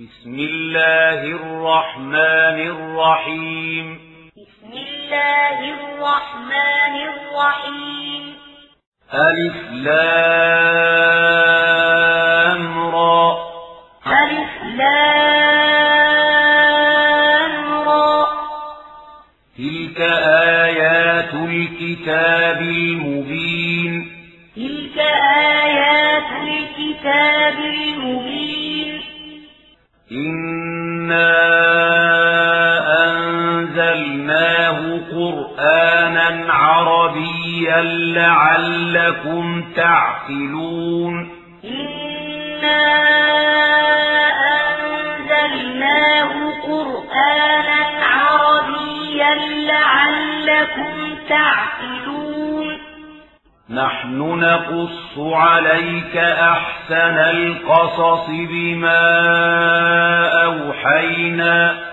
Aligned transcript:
بسم 0.00 0.34
الله 0.34 1.24
الرحمن 1.24 2.60
الرحيم. 2.60 3.98
بسم 4.36 4.72
الله 4.72 5.58
الرحمن 5.58 6.94
الرحيم. 7.08 8.36
ألف 9.14 9.56
لام 9.72 10.00
را. 12.78 13.34
ألف 14.06 14.62
لام 14.62 15.08
را. 17.88 18.26
تلك 19.58 20.00
آيات 20.60 21.34
الكتاب 21.34 22.60
المبين. 22.60 23.92
تلك 24.56 24.98
آيات 24.98 26.32
الكتاب 26.42 27.54
المبين. 27.54 27.99
قرآنا 35.60 36.52
عربيا 36.52 37.80
لعلكم 38.16 39.62
تعقلون. 39.76 41.30
إنا 41.64 42.82
أنزلناه 44.60 46.32
قرآنا 46.66 47.80
عربيا 48.06 49.34
لعلكم 49.70 51.16
تعقلون. 51.28 52.78
نحن 53.70 54.18
نقص 54.18 55.18
عليك 55.18 56.16
أحسن 56.16 57.16
القصص 57.18 58.26
بما 58.28 59.02
أوحينا. 60.44 61.90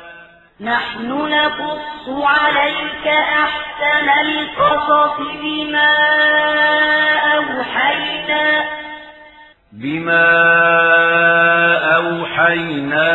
نحن 0.61 1.09
نقص 1.11 2.09
عليك 2.09 3.07
أحسن 3.07 3.66
القصص 4.27 5.17
بما 5.41 5.95
أوحينا. 7.35 8.65
بما 9.73 10.27
أوحينا 11.95 13.11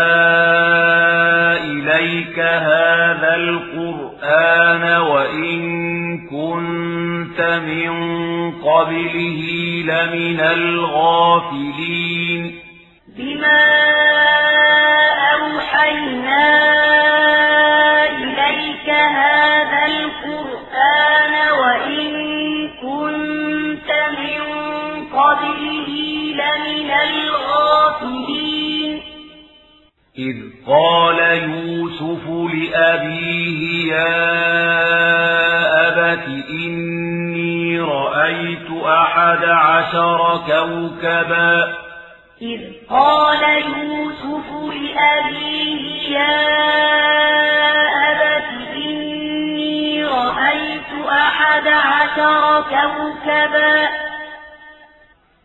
إليك 1.57 2.39
هذا 2.39 3.35
القرآن 3.35 5.01
وإن 5.01 5.63
كنت 6.29 7.41
من 7.41 7.93
قبله 8.51 9.43
لمن 9.87 10.41
الغافلين. 10.41 11.93
بما 13.17 13.92
الغافلين 28.03 29.03
إذ 30.19 30.36
قال 30.67 31.19
يوسف 31.19 32.28
لأبيه 32.28 33.92
يا 33.92 34.22
أبت 35.89 36.28
إني 36.50 37.80
رأيت 37.80 38.70
أحد 38.84 39.45
عشر 39.45 40.41
كوكبا. 40.47 41.75
إذ 42.42 42.61
قال 42.91 43.42
يوسف 43.42 44.48
لأبيه 44.53 46.17
يا 46.19 46.62
أبت 48.11 48.77
إني 48.77 50.05
رأيت 50.05 51.06
أحد 51.08 51.67
عشر 51.69 52.62
كوكبا. 52.62 54.11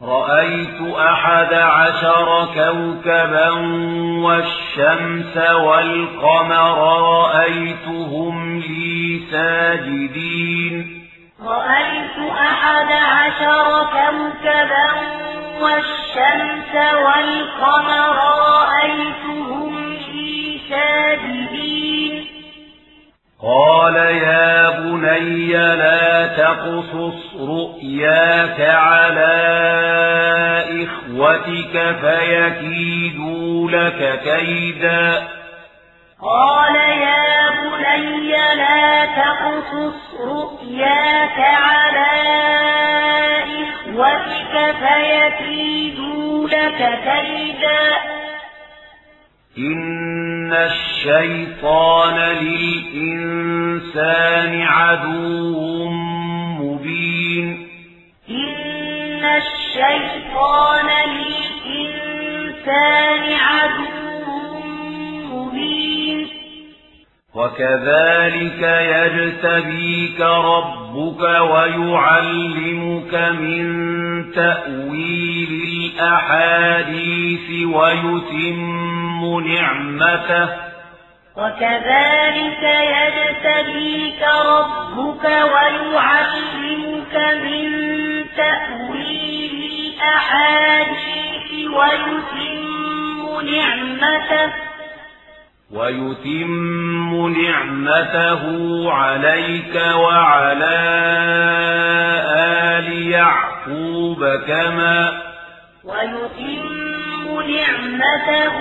رأيت 0.02 0.96
أحد 0.96 1.54
عشر 1.54 2.46
كوكبا 2.54 3.50
والشمس 4.24 5.38
والقمر 5.38 6.78
رأيتهم 7.02 8.60
لي 8.60 9.22
ساجدين. 9.32 11.08
رأيت 11.46 12.32
أحد 12.32 12.92
عشر 12.92 13.88
كوكبا 13.94 14.90
والشمس 15.62 16.76
والقمر 16.76 18.16
رأيتهم 18.50 19.94
لي 19.94 20.60
ساجدين. 20.70 21.87
قال 23.44 23.96
يا 23.96 24.70
بني 24.70 25.54
لا 25.54 26.28
تقصص 26.28 27.36
رؤياك 27.40 28.62
على 28.62 29.36
إخوتك 30.84 31.96
فيكيدوا 32.02 33.72
لك 33.72 34.20
كيدا. 34.24 35.28
قال 36.22 36.76
يا 36.76 37.50
بني 37.50 38.32
لا 38.56 39.06
تقصص 39.06 40.22
رؤياك 40.22 41.40
على 41.40 42.12
إخوتك 43.64 44.76
فيكيدوا 44.80 46.48
لك 46.50 47.00
كيدا. 47.04 47.98
إن 49.58 50.54
الشيطان 51.08 52.18
للإنسان 52.44 53.72
عدو 54.62 55.90
مبين. 56.60 57.68
إن 58.30 59.24
الشيطان 59.24 60.86
للإنسان 61.76 63.24
عدو 63.40 64.60
مبين. 65.34 66.28
وكذلك 67.36 68.62
يجتبيك 68.62 70.22
ربك 70.22 71.22
ويعلمك 71.22 73.14
من 73.40 73.66
تأويل 74.32 75.52
الأحاديث 75.98 77.48
ويتم 77.68 79.40
نعمته. 79.48 80.67
وكذلك 81.38 82.64
يجتبيك 82.64 84.22
ربك 84.46 85.26
ويعلمك 85.26 87.16
من 87.44 87.70
تأويل 88.38 89.72
الأحاديث 89.98 91.50
ويتم 91.78 93.46
نعمته 93.52 94.54
ويتم 95.72 97.28
نعمته 97.42 98.42
عليك 98.92 99.76
وعلى 99.76 100.80
آل 102.78 103.12
يعقوب 103.12 104.26
كما 104.48 105.22
ويتم 105.84 106.87
نعمته 107.48 108.56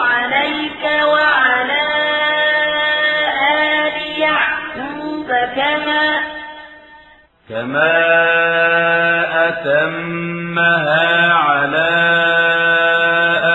عليك 0.00 0.84
وعلى 1.04 1.82
آل 3.50 4.20
يعقوب 4.20 5.28
كما 5.56 6.20
كما 7.48 7.92
أتمها 9.48 11.32
على 11.32 11.92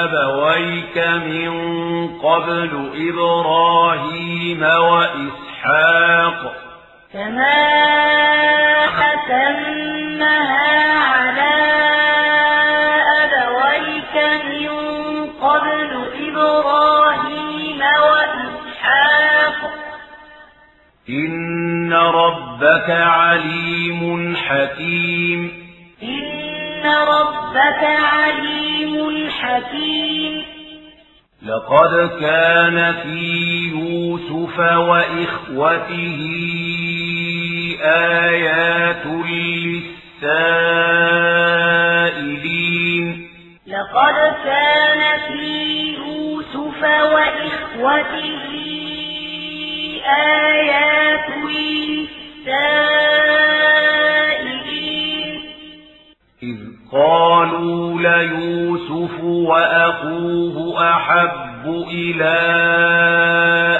أبويك 0.03 0.97
من 0.97 1.51
قبل 2.19 2.71
إبراهيم 3.09 4.63
وإسحاق. 4.63 6.41
كما 7.13 8.26
ربك 22.61 22.89
عليم 22.89 24.35
حكيم. 24.35 25.51
إن 26.03 26.85
ربك 26.85 27.83
عليم 27.83 29.29
حكيم. 29.29 30.43
لقد 31.45 32.09
كان 32.19 32.93
في 33.03 33.67
يوسف 33.67 34.59
وإخوته 34.59 36.19
آيات 37.81 39.05
للسائلين. 39.05 40.07
لقد 43.67 44.35
كان 44.45 45.19
في 45.27 45.79
يوسف 45.93 46.83
وإخوته 46.83 48.47
آيات 50.05 51.29
للسائلين. 51.29 52.26
إذ 56.43 56.57
قالوا 56.91 58.01
ليوسف 58.01 59.23
وأخوه 59.23 60.89
أحب 60.95 61.65
إلى 61.91 62.37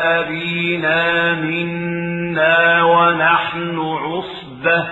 أبينا 0.04 1.34
منا 1.34 2.84
ونحن 2.84 3.80
عصبة. 3.80 4.88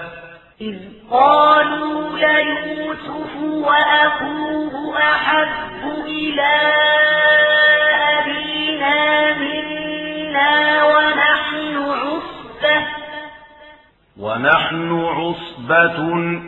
إذ 0.61 0.77
قالوا 1.11 2.17
ليوسف 2.17 3.35
وأخوه 3.43 4.97
أحب 4.97 6.05
إلى 6.05 6.55
أبينا 8.19 9.33
منا 9.33 10.83
ونحن 10.83 11.77
عصبة. 11.77 13.04
ونحن 14.19 14.91
عصبة 14.91 15.97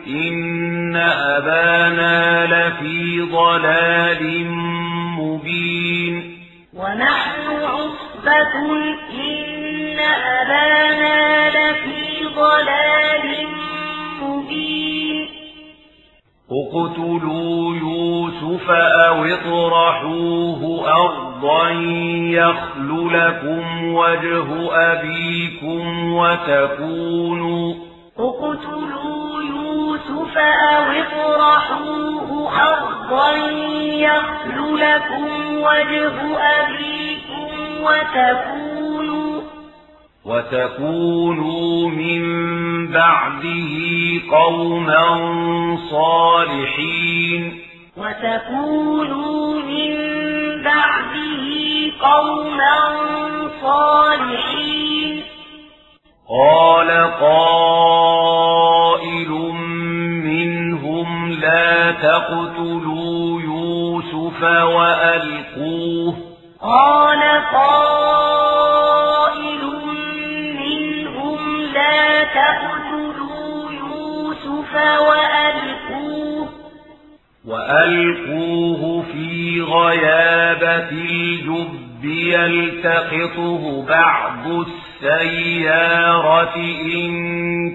إن 0.06 0.96
أبانا 0.96 2.46
لفي 2.46 3.20
ضلال 3.20 4.46
مبين. 5.18 6.38
ونحن 6.74 7.46
عصبة 7.46 8.54
إن 9.10 9.98
أبانا 9.98 11.48
لفي 11.48 12.24
ضلال 12.36 13.46
مبين. 14.22 15.28
اقتلوا 16.50 17.76
يوسف 17.76 18.70
أو 18.70 19.24
اطرحوه 19.24 20.90
أرضا 21.38 21.70
يخل 22.30 23.10
لكم 23.12 23.94
وجه 23.94 24.48
أبيكم 24.92 26.12
وتكونوا 26.12 27.74
اقتلوا 28.18 29.42
يوسف 29.42 30.38
أو 30.38 30.82
اطرحوه 30.82 32.50
أرضا 32.62 33.36
يخل 33.82 34.76
لكم 34.76 35.54
وجه 35.54 36.38
أبيكم 36.38 37.50
وتكونوا 37.82 39.40
وتكونوا 40.24 41.88
من 41.88 42.22
بعده 42.92 43.74
قوما 44.30 45.06
صالحين. 45.90 47.58
وتكونوا 47.96 49.62
من 49.62 50.17
بعده 50.68 51.46
قوما 52.00 52.78
صالحين. 53.62 55.24
قال 56.28 56.90
قائل 57.20 58.48
منهم 60.24 61.08
لا 61.32 61.90
تقتلوا 61.90 63.40
يوسف 63.40 64.42
وألقوه. 64.42 66.14
قال 66.62 67.22
قائل 67.54 68.68
منهم 70.64 71.40
لا 71.74 72.24
تقتلوا 72.24 73.70
يوسف 73.70 74.74
وألقوه. 74.74 75.87
وألقوه 77.48 79.02
في 79.12 79.60
غيابة 79.60 80.90
الجب 80.90 82.04
يلتقطه 82.04 83.86
بعض 83.88 84.66
السيارة 85.02 86.56
إن 86.94 87.10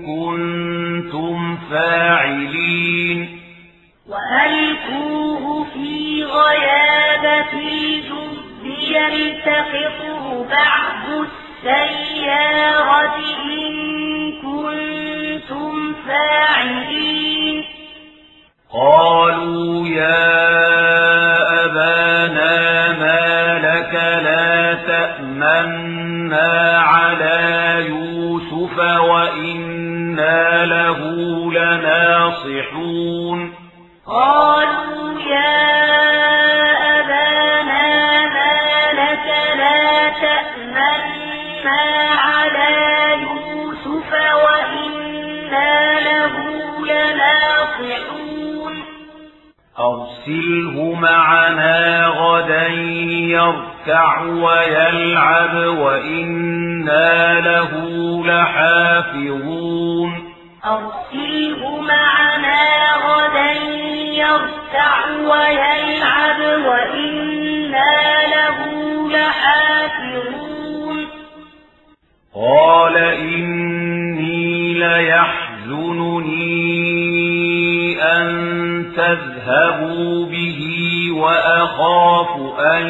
كنتم 0.06 1.58
فاعلين. 1.72 3.40
وألقوه 4.10 5.64
في 5.74 6.24
غيابة 6.24 7.54
الجب 7.54 8.66
يلتقطه 8.92 10.46
بعض 10.50 11.26
السيارة 11.66 13.18
إن 13.46 13.74
كنتم 14.42 15.94
فاعلين. 16.08 17.82
قالوا 18.74 19.88
يا 19.88 20.34
أبانا 21.66 22.92
ما 23.00 23.60
لك 23.60 23.94
لا 24.24 24.74
تأمنا 24.74 26.80
على 26.80 27.86
يوسف 27.90 28.78
وإنا 28.80 30.66
له 30.66 31.00
لناصحون. 31.54 33.54
قالوا 34.08 34.62
يركع 53.33 54.21
ويلعب 54.21 55.56
وإنا 55.56 57.39
له 57.39 57.71
لحافظون. 58.25 60.09
أرسله 60.65 61.81
معنا 61.81 62.63
غدا 63.07 63.51
يرتع 64.13 64.95
ويلعب 65.06 66.39
وإنا 66.39 67.95
له 68.35 68.57
لحافظون. 69.09 70.97
قال 72.35 72.95
إني 72.97 74.74
ليحزنني 74.74 76.44
أن 78.03 78.30
تذهبوا 79.45 80.25
به 80.25 80.60
وأخاف 81.12 82.60
أن 82.60 82.86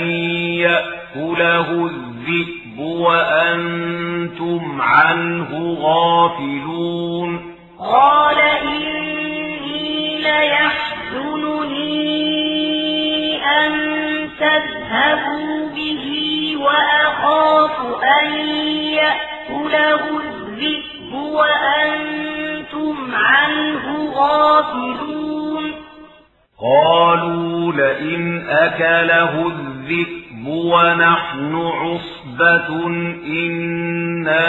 يأكله 0.62 1.86
الذئب 1.86 2.80
وأنتم 2.80 4.82
عنه 4.82 5.78
غافلون 5.82 7.54
قال 7.80 8.38
إني 8.62 10.18
ليحزنني 10.22 11.84
أن 13.46 13.72
تذهبوا 14.40 15.70
به 15.76 16.06
وأخاف 16.58 17.80
أن 18.22 18.34
يأكله 18.94 20.02
الذئب 20.20 21.14
وأنتم 21.14 22.96
عنه 23.16 24.12
غافلون 24.16 25.33
قالوا 26.64 27.74
لئن 27.74 28.48
أكله 28.50 29.48
الذئب 29.48 30.48
ونحن 30.48 31.56
عصبة 31.56 32.88
إنا 33.28 34.48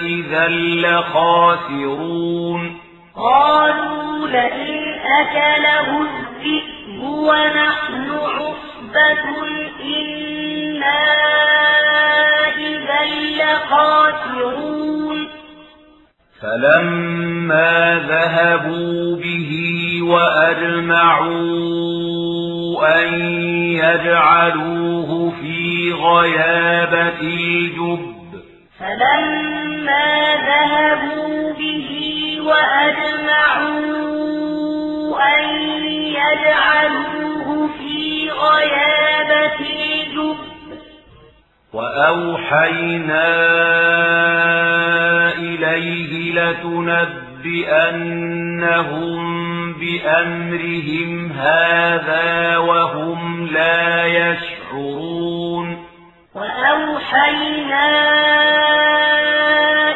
إذا 0.00 0.48
لخاسرون. 1.28 2.60
قالوا 3.16 4.28
لئن 4.28 4.94
أكله 5.04 6.00
الذئب 6.00 7.02
ونحن 7.02 8.10
عصبة 8.10 9.24
إنا 9.84 11.02
إذا 12.56 13.02
لخاسرون. 13.38 15.18
فلما 16.42 17.98
ذهبوا 18.08 19.16
به 19.16 19.50
وأجمعوا 20.02 21.42
أن 23.02 23.14
يجعلوه 23.70 25.32
في 25.40 25.92
غيابة 25.92 27.20
الجب 27.20 28.12
فلما 28.78 30.34
ذهبوا 30.34 31.52
به 31.52 31.88
وأجمعوا 32.40 33.82
أن 35.38 35.44
يجعلوه 36.02 37.68
في 37.78 38.30
غيابة 38.30 39.58
الجب 39.60 40.51
وأوحينا 41.72 43.28
إليه 45.32 46.32
لتنبئنهم 46.32 47.32
بأمرهم 49.72 51.32
هذا 51.32 52.56
وهم 52.56 53.46
لا 53.46 54.06
يشعرون. 54.06 55.86
وأوحينا 56.34 57.88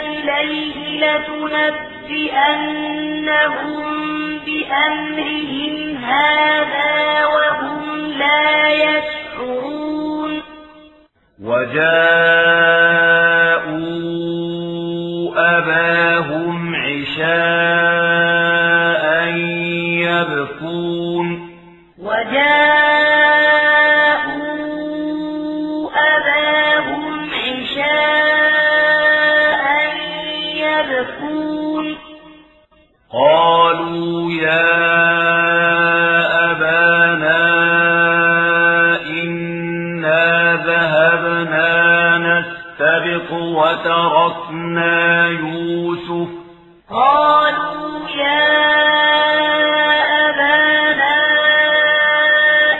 إليه 0.00 0.76
لتنبئنهم 1.00 1.96
بأمرهم 4.46 5.96
هذا 5.96 7.24
وهم 7.26 8.12
لا 8.18 8.70
يشعرون. 8.70 9.25
وجاءوا 11.40 11.76
أباهم 15.36 16.05
وتركنا 43.76 45.26
يوسف. 45.28 46.28
قالوا 46.90 48.08
يا 48.08 48.46
أبانا 50.28 51.18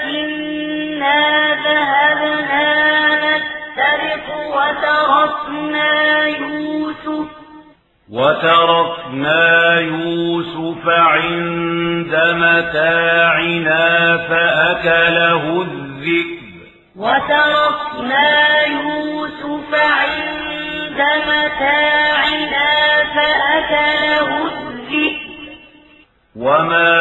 إنا 0.04 1.20
ذهبنا 1.66 2.68
نسترق 3.24 4.26
وتركنا 4.56 5.92
يوسف. 6.26 7.28
وتركنا 8.10 9.80
يوسف 9.80 10.88
عند 10.88 12.12
متاعنا 12.36 13.84
فأكله 14.28 15.62
الذئب. 15.62 16.36
وتركنا 16.96 18.62
يوسف 18.66 19.74
عند 19.74 20.45
متاعنا 21.00 22.72
فأكله 23.14 24.28
الذئب. 24.46 25.16
وما 26.36 26.96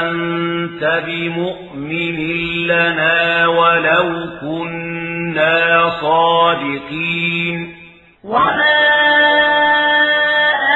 أنت 0.00 1.02
بمؤمن 1.06 2.18
لنا 2.66 3.46
ولو 3.46 4.08
كنا 4.40 5.90
صادقين. 6.00 7.76
وما 8.24 8.80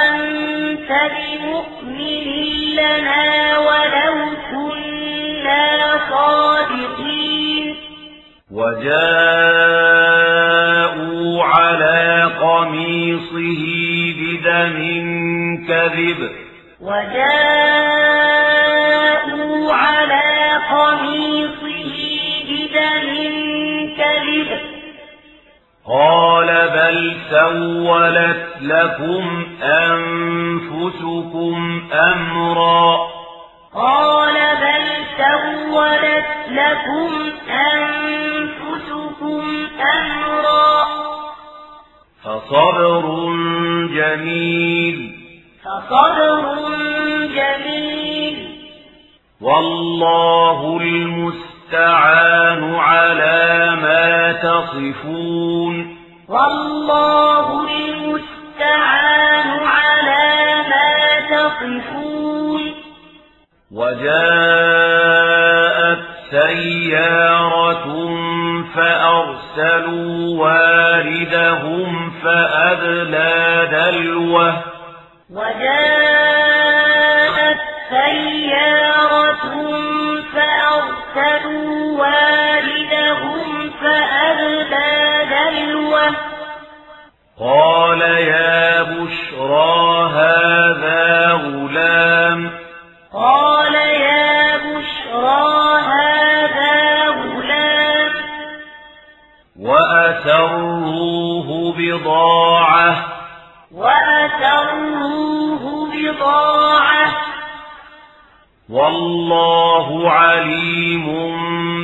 أنت 0.08 0.90
بمؤمن 1.16 2.26
لنا 2.74 3.58
ولو 3.58 4.16
كنا 4.52 5.66
صادقين. 6.10 7.76
وجاءوا 8.50 9.13
كذب 15.88 16.30
وجاءوا 16.80 17.24
على 19.72 20.50
قميصه 20.70 21.96
بدم 22.48 23.08
كذب. 23.96 24.50
قال 25.88 26.48
بل 26.68 27.16
سولت 27.30 28.46
لكم 28.60 29.46
أنفسكم 29.62 31.58
أمرا. 31.92 33.08
قال 33.74 34.34
بل 34.34 34.86
سولت 35.18 36.30
لكم 36.48 37.10
أنفسكم 37.72 39.42
أمرا. 39.80 40.86
فصبر 42.24 43.04
جميل. 43.94 45.13
فصبر 45.90 46.54
جميل. 47.26 48.36
والله 49.40 50.78
المستعان 50.80 52.74
على 52.74 53.76
ما 53.82 54.32
تصفون. 54.32 55.96
والله 56.28 57.68
المستعان 57.68 59.48
على 59.66 60.54
ما 60.70 61.20
تصفون. 61.30 62.60
وجاءت 63.72 64.54
سيارة 66.30 67.86
فأرسلوا 68.74 70.42
واردهم 70.42 72.10
فأدلى 72.10 73.68
دلوه 73.72 74.73
وجاءت 75.30 76.84
سيارة 77.90 79.44
فأرسلوا 80.34 81.98
واردهم 81.98 83.70
فأدلى 83.70 85.26
دلوه 85.30 86.14
قال 87.40 88.00
يا 88.00 88.82
بشرى 88.82 90.10
هذا 90.12 91.32
غلام. 91.32 92.50
قال 93.14 93.74
يا 93.74 94.56
بشرى 94.56 95.80
هذا 95.80 97.08
غلام. 97.08 98.12
وأسروه 99.60 101.48
بضاعة. 101.78 103.14
وأسروه 103.72 105.03
بضاعة 106.14 107.14
والله 108.70 110.10
عليم 110.10 111.06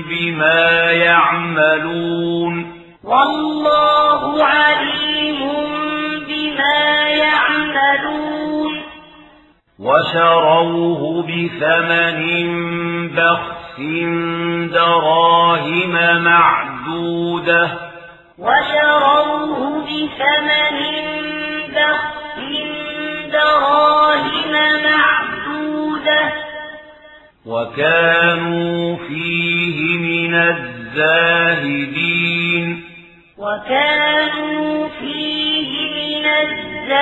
بما 0.03 0.91
يعملون. 0.91 2.73
والله 3.05 4.45
عليم 4.45 5.41
بما 6.29 7.09
يعملون. 7.09 8.83
وشروه 9.79 11.23
بثمن 11.23 12.21
بخس 13.09 13.81
دراهم 14.73 16.23
معدودة. 16.23 17.71
وشروه 18.39 19.85
بثمن 19.85 20.79
بخس 21.77 22.20
دراهم 23.41 24.53
معدودة 24.85 26.33
وكانوا 27.47 28.97
فيه 28.97 29.99
من 29.99 30.35
الزاهدين. 30.35 31.87
وكانوا 33.39 34.89
فيه 34.89 35.71
من 36.01 36.27
الزاهدين. 36.27 37.01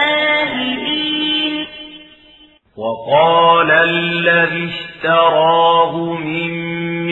وقال 2.76 3.70
الذي 3.70 4.70
اشتراه 4.70 5.92
من 6.14 6.50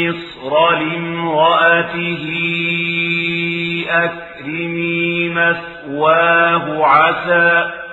مصر 0.09 0.71
لامرأته 0.71 2.25
أكرمي 3.89 5.29
مثواه 5.29 6.87
عسى. 6.87 7.86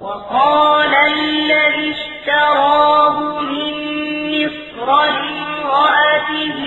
وقال 0.00 0.94
الذي 0.94 1.94
اشتراه 1.94 3.40
من 3.40 3.74
مصر 4.30 4.86
لامرأته 5.02 6.60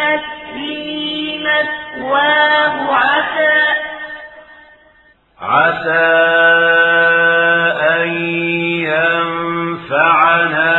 أكرمي 0.00 1.38
مثواه 1.38 2.94
عسى 2.94 3.64
عسى 5.40 6.14
أن 7.96 8.08
ينفعنا 9.74 10.74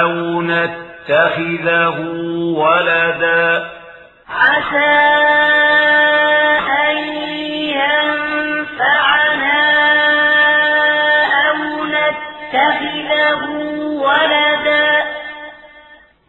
أو 0.00 0.42
نتخذه 0.42 1.98
ولدا. 2.56 3.70
عسى 4.28 5.37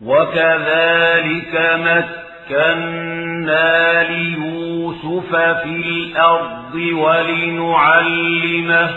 وكذلك 0.10 1.54
مكنا 2.50 3.68
ليوسف 4.04 5.36
في 5.36 5.76
الأرض 5.76 6.76
ولنعلمه. 6.94 8.90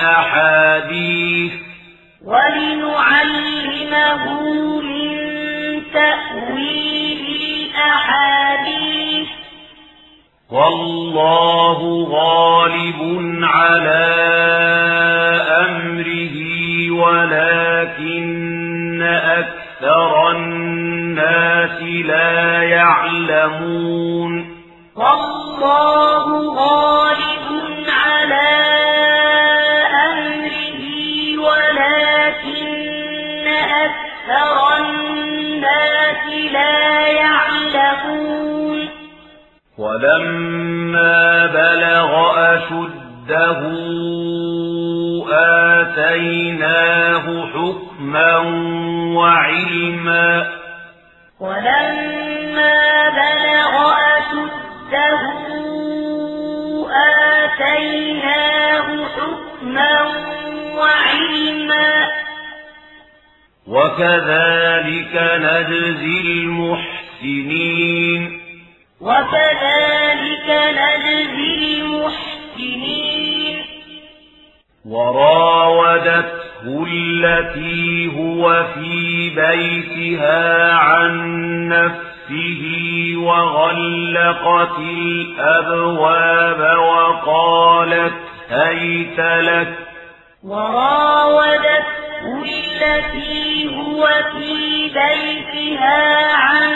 الأحاديث. 0.00 1.63
ولنعلمه 2.26 4.22
من 4.80 5.14
تأويل 5.92 7.20
الأحاديث. 7.74 9.28
والله 10.50 12.08
غالب 12.10 13.00
على 13.42 14.06
أمره 15.66 16.36
ولكن 16.90 19.02
أكثر 19.02 20.30
الناس 20.30 21.82
لا 21.82 22.62
يعلمون. 22.62 24.32
والله 24.96 26.54
غالب 26.54 27.48
على 27.88 28.83
لا 36.54 37.06
يعلمون. 37.06 38.78
ولما 39.78 41.46
بلغ 41.46 42.10
أشده 42.54 43.60
آتيناه 45.32 47.26
حكما 47.46 48.36
وعلما. 49.16 50.46
ولما 51.40 52.78
بلغ 53.20 53.72
أشده 54.16 55.22
آتيناه 57.44 58.88
حكما 59.16 59.94
وعلما. 60.78 62.23
وكذلك 63.66 65.14
نجزي 65.14 66.20
المحسنين. 66.20 68.40
وكذلك 69.00 70.48
نجزي 70.48 71.82
المحسنين. 71.82 73.64
وراودته 74.84 76.86
التي 76.92 78.12
هو 78.16 78.64
في 78.74 79.30
بيتها 79.30 80.72
عن 80.72 81.14
نفسه 81.68 82.62
وغلقت 83.16 84.78
الأبواب 84.78 86.78
وقالت 86.78 88.14
هيت 88.50 89.20
لك. 89.20 89.74
وراودته 90.44 92.03
التي 92.24 93.76
هو 93.76 94.08
في 94.32 94.88
بيتها 94.88 96.32
عن 96.32 96.70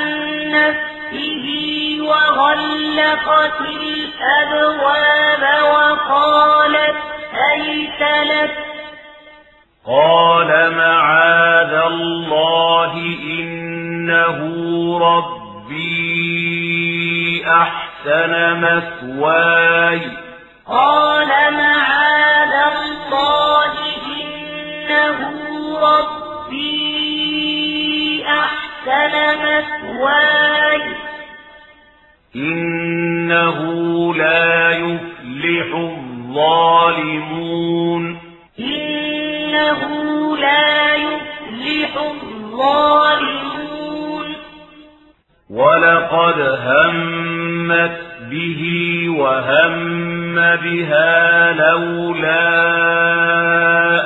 نفسه 0.51 1.49
وغلقت 2.01 3.61
الأبواب 3.61 5.43
وقالت 5.65 6.97
هيت 7.33 8.01
لك؟ 8.27 8.55
قال 9.87 10.51
معاذ 10.71 11.73
الله 11.73 12.93
إنه 13.23 14.39
ربي 14.99 15.89
أحسن 17.47 18.61
مثواي. 18.61 20.01
قال 20.69 21.29
معاذ 21.53 21.78
أحسن 28.89 29.39
مثواي 29.39 30.83
إنه 32.37 33.59
لا 34.15 34.71
يفلح 34.71 35.75
الظالمون. 35.75 37.23
إنه 38.59 39.81
لا 40.37 40.95
يفلح 40.95 41.97
الظالمون. 41.97 43.39
ولقد 45.51 46.41
همت 46.41 48.01
به 48.31 48.63
وهم 49.19 50.35
بها 50.35 51.53
لولا 51.53 52.49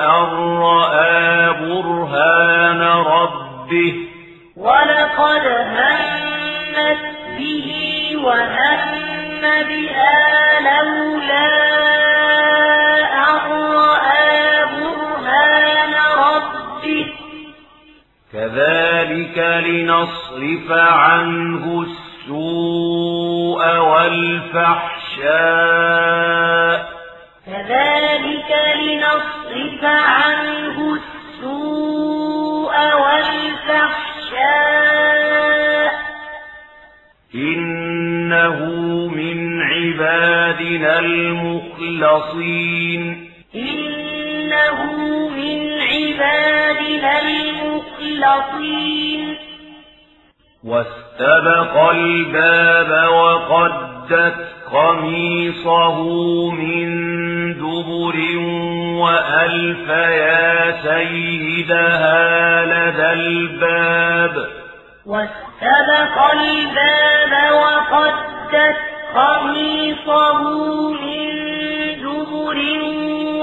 أن 0.05 0.27
رأى 0.59 1.53
برهان 1.53 2.81
ربه. 2.83 4.12
ولقد 4.63 5.45
همت 5.47 7.03
به 7.39 7.69
وهم 8.25 9.41
بها 9.41 10.61
لولا 10.61 11.63
كذلك 18.33 19.39
لنصرف 19.39 20.69
عنه 20.71 21.65
السوء 21.83 23.63
والفحشاء. 23.79 25.23
كذلك 27.47 28.51
لنصرف 28.83 29.85
عنه 29.85 30.77
السوء 30.95 32.75
والفحشاء. 32.95 34.12
إنه 37.35 38.59
من 39.09 39.63
عبادنا 39.63 40.99
المخلصين. 40.99 42.13
إنه 43.55 44.79
من 45.29 45.81
عبادنا 45.81 47.21
المخلصين. 47.23 47.73
واستبق 50.65 51.91
الباب 51.91 53.11
وقدت 53.13 54.35
قميصه 54.73 55.97
من 56.51 56.89
دبر 57.55 58.17
وألف 59.03 59.89
يا 59.89 60.83
سيدها 60.83 62.65
لدى 62.65 63.13
الباب 63.13 64.47
واستبق 65.07 66.17
الباب 66.33 67.53
وقدت 67.53 68.77
قميصه 69.15 70.43
من 70.91 71.29
دبر 72.03 72.59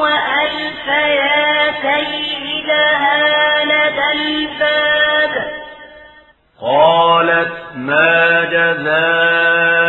وألف 0.02 0.88
يا 0.88 1.72
سيدها 1.82 3.66
لدى 3.66 4.12
الباب 4.22 5.59
قالت 6.62 7.52
ما 7.76 8.44
جزاء 8.44 9.80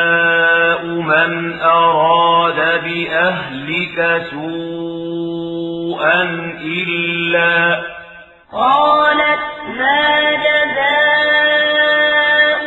من 0.86 1.60
أراد 1.60 2.84
بأهلك 2.84 4.22
سوءا 4.30 6.22
إلا 6.62 7.82
قالت 8.52 9.40
ما 9.78 10.20
جزاء 10.46 11.80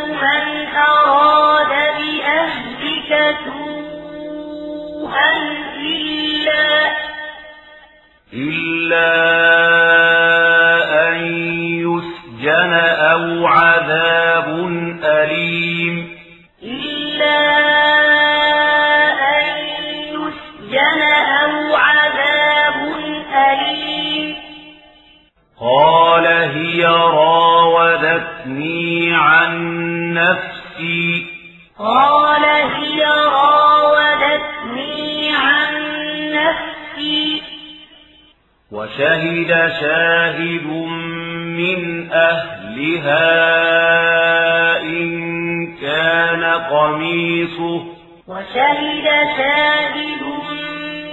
من 0.08 0.68
أراد 0.78 1.74
بأهلك 1.98 3.12
سوءا 3.46 5.32
إلا 5.80 6.66
إلا 8.34 10.23
يسجن 12.64 12.74
أو 13.12 13.48
عذاب 13.48 14.48
أليم 15.04 16.18
إلا 16.64 17.40
أن 19.40 19.48
يسجن 20.14 21.02
أو 21.42 21.76
عذاب 21.76 22.76
أليم 23.34 24.36
قال 25.62 26.26
هي 26.28 26.86
راودتني 27.16 28.86
عن 29.16 29.54
نفسي 30.14 31.26
قال 31.80 32.46
هي 32.46 33.06
راودتني 33.36 35.06
عن 35.36 35.74
نفسي 36.34 37.42
وشهد 38.72 39.52
شاهد 39.80 40.13
أهلها 43.04 44.82
إن 44.82 45.76
كان 45.82 46.44
قميصه 46.44 47.84
وشهد 48.28 49.08
شاهد 49.38 50.24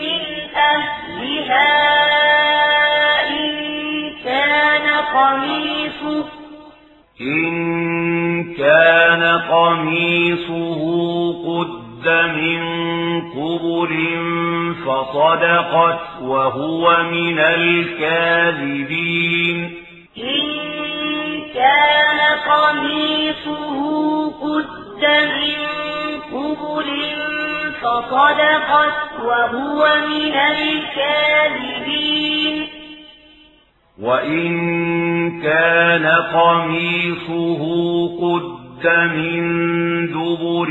من 0.00 0.20
أهلها 0.56 1.70
إن 3.28 3.50
كان 4.24 4.86
قميصه 5.14 6.24
إن 7.20 8.54
كان 8.54 9.22
قميصه 9.50 10.82
قد 11.46 12.08
من 12.08 12.60
قبر 13.30 13.90
فصدقت 14.84 16.00
وهو 16.22 17.02
من 17.12 17.38
الكاذبين 17.38 19.00
فصدقت 27.82 28.96
وهو 29.24 29.80
من 30.08 30.34
الكاذبين. 30.34 32.00
وإن 34.02 34.50
كان 35.42 36.06
قميصه 36.06 37.62
قد 38.20 38.42
من 38.86 39.42
دبر 40.06 40.70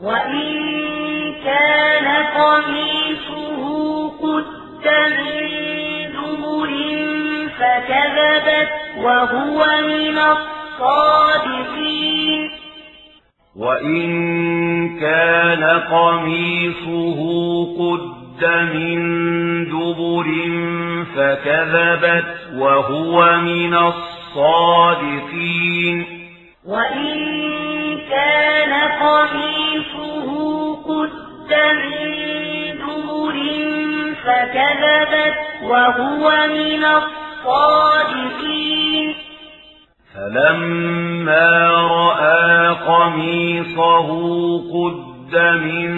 وإن 0.00 0.52
كان 1.44 2.06
قميصه 2.36 3.62
قد 4.08 4.44
من 4.84 5.42
دبر 6.12 6.70
فكذبت 7.58 8.70
وهو 8.96 9.58
من 9.82 10.18
الصادقين. 10.18 10.51
وإن 13.56 14.08
كان 15.00 15.64
قميصه 15.64 17.20
قد 17.78 18.44
من 18.74 18.98
دبر 19.68 20.28
فكذبت 21.16 22.30
وهو 22.54 23.36
من 23.36 23.74
الصادقين. 23.74 25.96
وإن 26.66 27.14
كان 28.10 28.72
قميصه 29.02 30.28
قد 30.88 31.10
من 31.52 31.92
دبر 32.78 33.36
فكذبت 34.24 35.36
وهو 35.62 36.26
من 36.46 36.82
الصادقين. 36.84 37.22
فلما 40.14 41.70
رأى 41.70 42.68
قميصه 42.68 44.08
قد 44.72 45.36
من 45.36 45.92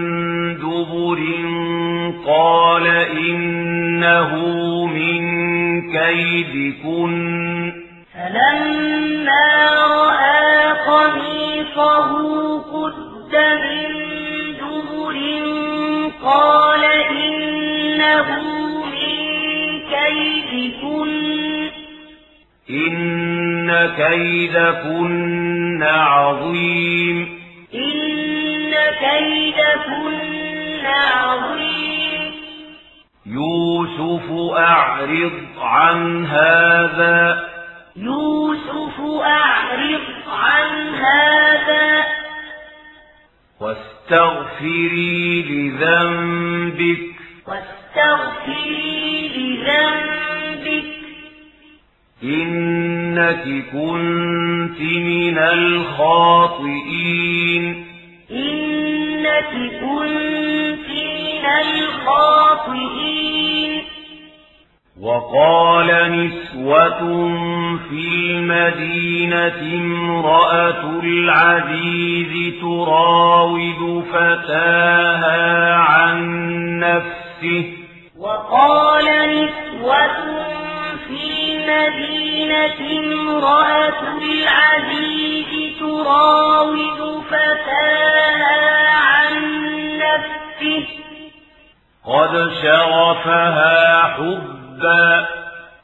دبر 0.59 1.21
قال 2.27 2.87
إنه 2.87 4.33
من 4.87 5.23
كيدكن 5.93 7.73
فلما 8.15 9.67
رأى 9.81 10.71
قميصه 10.87 12.09
قد 12.59 12.95
من 13.35 13.89
دبر 14.61 15.17
قال 16.25 16.85
إنه 17.11 18.29
من 18.85 19.25
كيدكن 19.91 21.54
إن 22.71 23.95
كيدكن 23.97 25.83
عظيم 25.83 27.39
إن 27.75 28.75
كيدكن 29.01 30.87
عظيم 30.87 32.33
يوسف 33.27 34.31
أعرض 34.57 35.33
عن 35.59 36.27
هذا 36.27 37.49
يوسف 37.97 39.01
أعرض 39.23 40.01
عن 40.29 40.95
هذا 40.95 42.05
واستغفري 43.61 45.43
لذنبك 45.43 47.15
واستغفري 47.47 49.29
لذنبك 49.37 50.94
إنك 52.25 53.45
كنت 53.73 54.81
من 54.81 55.39
الخاطئين. 55.39 56.85
إنك 58.31 59.53
كنت 59.81 60.89
من 60.89 61.45
الخاطئين. 61.63 63.83
وقال 65.01 65.89
نسوة 66.13 67.01
في 67.89 68.03
المدينة 68.15 69.85
امرأة 69.85 71.01
العزيز 71.03 72.55
تراود 72.61 74.05
فتاها 74.13 75.75
عن 75.75 76.19
نفسه. 76.79 77.65
وقال 78.19 79.05
نسوة 79.05 80.17
في 81.09 81.44
المدينة 81.69 82.81
امرأة 82.99 84.03
العزيز 84.23 85.79
تراود 85.81 87.23
فتاها 87.31 88.89
عن 88.91 89.35
نفسه. 89.99 90.87
قد 92.07 92.53
شغفها 92.63 94.03
حبا. 94.03 95.27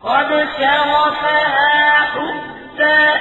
قد 0.05 0.49
شغفها 0.59 2.01
حبا. 2.01 3.21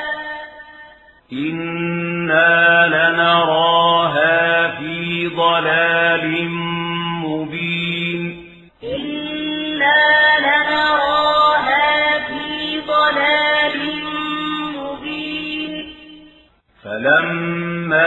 إنا 1.34 2.88
لنراها 2.88 4.68
في 4.68 5.28
ضلال 5.28 6.69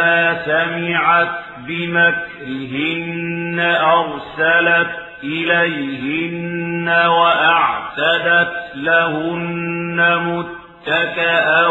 فلما 0.02 0.42
سمعت 0.44 1.28
بمكرهن 1.58 3.58
أرسلت 3.80 4.90
إليهن 5.24 6.88
وأعتدت 7.06 8.52
لهن 8.74 9.98
متكأا 10.26 11.66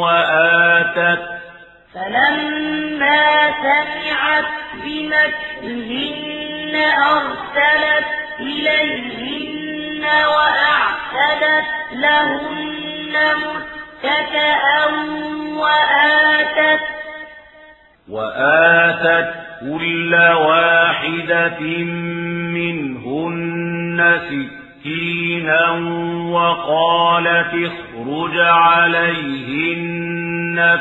وآتت. 0.00 1.22
فلما 1.94 3.50
سمعت 3.62 4.44
بمكرهن 4.84 6.74
أرسلت 7.10 8.06
إليهن 8.40 10.04
وأعتدت 10.04 11.66
لهن 11.92 13.14
متكأا 13.36 14.84
وآتت. 15.56 16.97
وآتت 18.10 19.28
كل 19.60 20.14
واحدة 20.14 21.60
منهن 22.56 24.20
سكينا 24.28 25.70
وقالت 26.32 27.54
اخرج 27.54 28.38
عليهن 28.38 29.98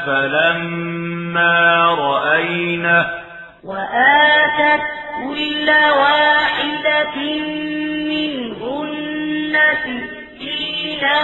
فلما 0.06 1.86
رأينه 2.00 3.06
وآتت 3.63 4.82
كل 5.24 5.70
واحدة 6.00 7.16
منهن 8.10 9.56
سكينا 9.84 11.20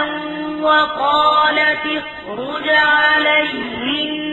وقالت 0.62 1.84
اخرج 1.86 2.68
عليهن 2.70 4.33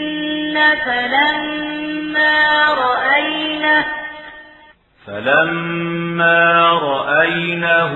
فلما 0.56 2.38
رأينه. 2.74 3.84
فلما 5.06 6.70
رأينه 6.72 7.92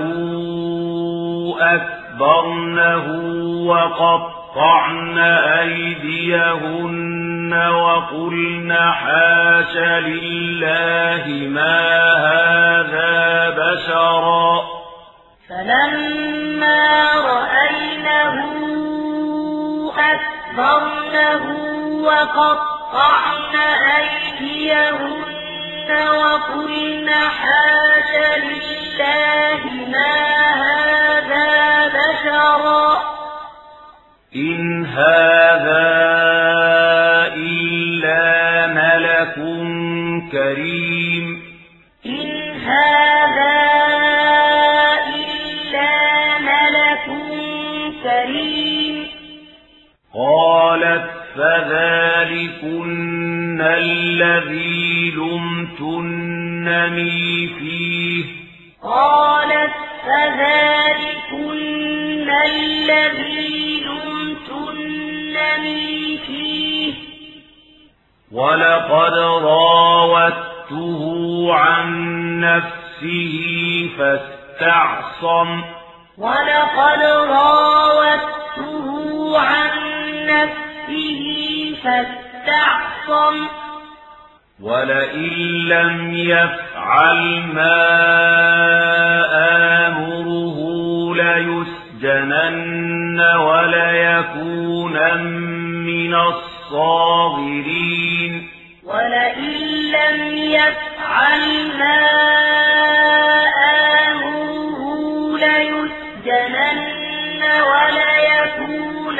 أكبرنه 1.59 3.07
وقطعن 3.67 5.17
أيديهن 5.59 7.53
وقلن 7.53 8.73
حاش 8.73 9.77
لله 9.77 11.47
ما 11.49 12.11
هذا 12.13 13.49
بشرا. 13.49 14.61
فلما 15.49 17.11
رأينه 17.13 18.35
أكبرنه 19.97 20.34
وقطعن 22.05 23.55
أيديهن 23.97 25.27
وقلن 26.07 27.09
حاش 27.09 28.11
لله 28.43 29.61
ما 29.91 30.15
هذا 30.65 31.87
بشرا. 31.87 32.85
إن 34.35 34.85
هذا 34.85 35.34
فذلكن 52.65 53.61
الذي 53.61 55.11
لمتنني 55.11 56.27
فيه 57.47 58.25
قالت 58.83 59.71
فذلكن 60.05 61.49
الذي 62.45 63.83
لمتنني 64.45 65.07
فيه 66.17 66.93
ولقد 68.31 69.13
راودته 69.43 71.01
عن 71.53 71.89
نفسه 72.39 73.37
فاستعصم 73.97 75.63
ولقد 76.17 77.01
راودته 77.29 78.87
عن 79.39 79.71
نفسه 80.25 81.21
فاستعصم 81.83 82.24
ولئن 84.61 85.67
لم 85.67 86.13
يفعل 86.13 87.43
ما 87.53 87.77
آمره 89.87 90.57
ليسجنن 91.15 92.55
وليكون 93.21 94.95
من 95.85 96.15
الصاغرين. 96.15 97.53
ولئن 98.83 99.53
لم 99.91 100.19
يفعل 100.37 101.43
ما 101.79 102.01
آمره 104.07 104.79
ليسجنن 105.37 106.81
وليكون 107.71 109.19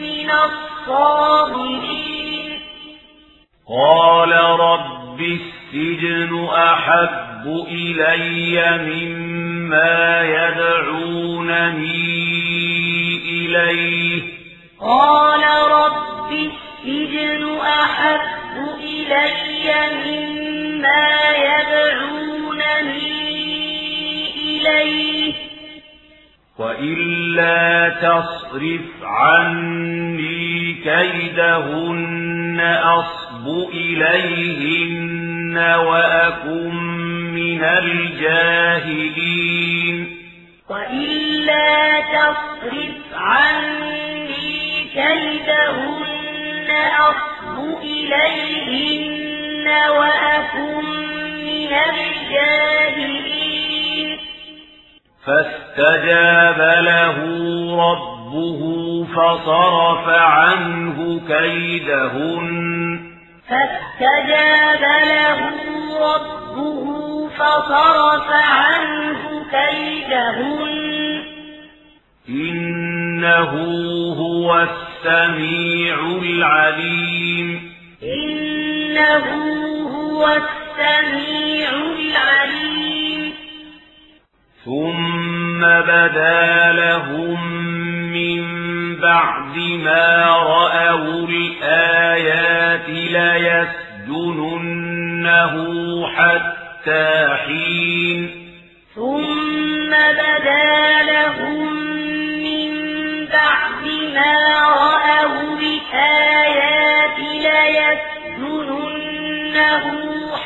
من 0.00 0.30
الصاغرين. 0.30 2.07
قال 3.68 4.32
رب 4.60 5.20
السجن 5.20 6.44
أحب 6.44 7.66
إلي 7.68 8.78
مما 8.78 10.22
يدعونني 10.22 11.58
إليه. 13.28 14.22
قال 14.80 15.42
رب 15.70 16.32
السجن 16.32 17.58
أحب 17.60 18.56
إلي 18.80 19.66
مما 20.06 21.10
يدعونني 21.36 22.88
إليه. 24.36 25.34
وإلا 26.58 27.88
تصرف 27.88 28.86
عني 29.02 30.72
كيدهن 30.84 32.60
أصب 33.48 33.68
إليهن 33.72 35.56
وأكن 35.56 36.74
من 37.34 37.64
الجاهلين. 37.64 38.96
وإلا 40.70 42.00
تصرف 42.00 43.14
عني 43.14 44.84
كيدهن 44.94 46.68
أصب 47.00 47.58
إليهن 47.82 49.66
وأكن 49.88 50.84
من 51.44 51.72
الجاهلين. 51.92 52.98
فاستجاب 55.26 56.60
له 56.84 57.16
ربه 57.90 58.60
فصرف 59.04 60.08
عنه 60.08 61.20
كيدهن. 61.28 63.07
فاستجاب 63.48 64.80
له 64.80 65.38
ربه 66.00 67.28
فصرف 67.28 68.30
عنه 68.30 69.44
كيدهن. 69.50 71.22
إنه 72.28 73.50
هو 74.12 74.66
السميع 74.68 75.94
العليم. 76.22 77.72
إنه 78.02 79.26
هو 79.96 80.26
السميع 80.26 81.70
العليم. 81.70 83.34
ثم 84.64 85.60
بدا 85.60 86.72
لهم 86.72 87.38
من 88.12 88.42
بعد 89.00 89.56
ما 89.84 90.26
رأوا 90.26 91.28
الآيات 91.28 92.88
ليسجننه 94.08 95.54
حتى 96.06 97.36
حين 97.46 98.20
ثم 98.94 99.90
بدا 99.90 101.02
لهم 101.02 101.72
من 102.42 102.72
بعد 103.26 103.84
ما 104.14 104.34
رأوا 104.58 105.58
الآيات 105.60 107.18
ليسجننه 108.38 108.86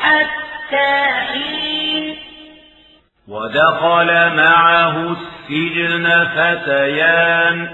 حتى 0.01 0.91
حين 1.27 2.05
ودخل 3.27 4.09
معه 4.35 4.95
السجن 5.11 5.32
فتيان. 6.25 7.69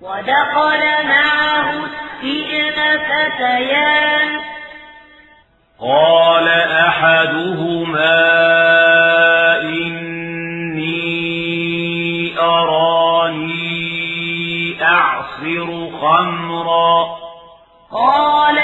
ودخل 0.00 0.82
معه 1.08 1.72
السجن 2.22 2.98
فتيان. 2.98 4.40
قال 5.80 6.48
أحدهما 6.88 8.22
إني 9.62 10.82
أراني 12.38 13.72
أعصر 14.82 15.66
خمرا. 16.00 17.16
قال 17.92 18.61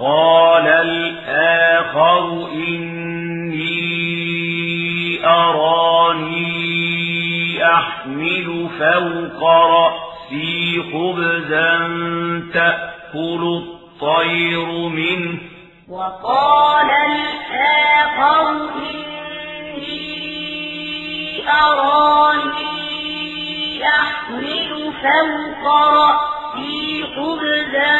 وقال 0.00 0.66
الآخر 0.68 2.48
إني 2.52 3.84
أراني 5.26 6.54
أحمل 7.64 8.68
فوق 8.78 9.42
رأسي 9.50 10.82
خبزا 10.92 11.78
تأكل 12.54 13.42
الطير 13.62 14.68
منه 14.88 15.38
وقال 15.88 16.90
الآخر 16.90 18.50
إني 18.76 19.94
أراني 21.50 22.74
أحمل 23.88 24.92
فوق 25.02 25.64
رأسي 25.74 27.04
خبزا 27.16 27.96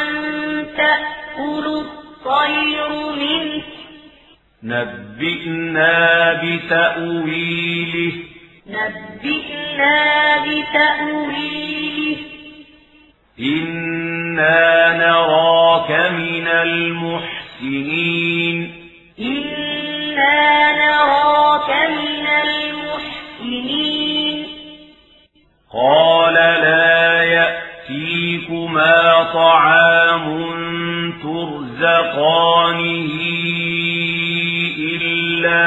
تأكل 0.76 1.23
الطير 1.38 3.12
منه. 3.12 3.62
نبئنا 4.62 6.32
بتأويله. 6.42 8.12
نبئنا 8.66 10.36
بتأويله. 10.36 12.16
إنا 13.40 14.98
نراك 14.98 16.12
من 16.12 16.48
المحسنين. 16.48 18.56
إنا 19.20 20.72
نراك 20.72 21.90
من 21.90 22.26
المحسنين. 22.26 24.46
قال 25.74 26.34
لا 26.34 27.24
يأتيكما 27.24 29.30
طعام 29.34 30.53
ترزقانه 31.24 33.12
إلا 34.78 35.64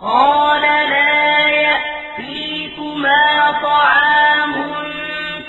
قال 0.00 0.62
لا 0.62 1.48
يأتيكما 1.48 3.24
طعام 3.62 4.54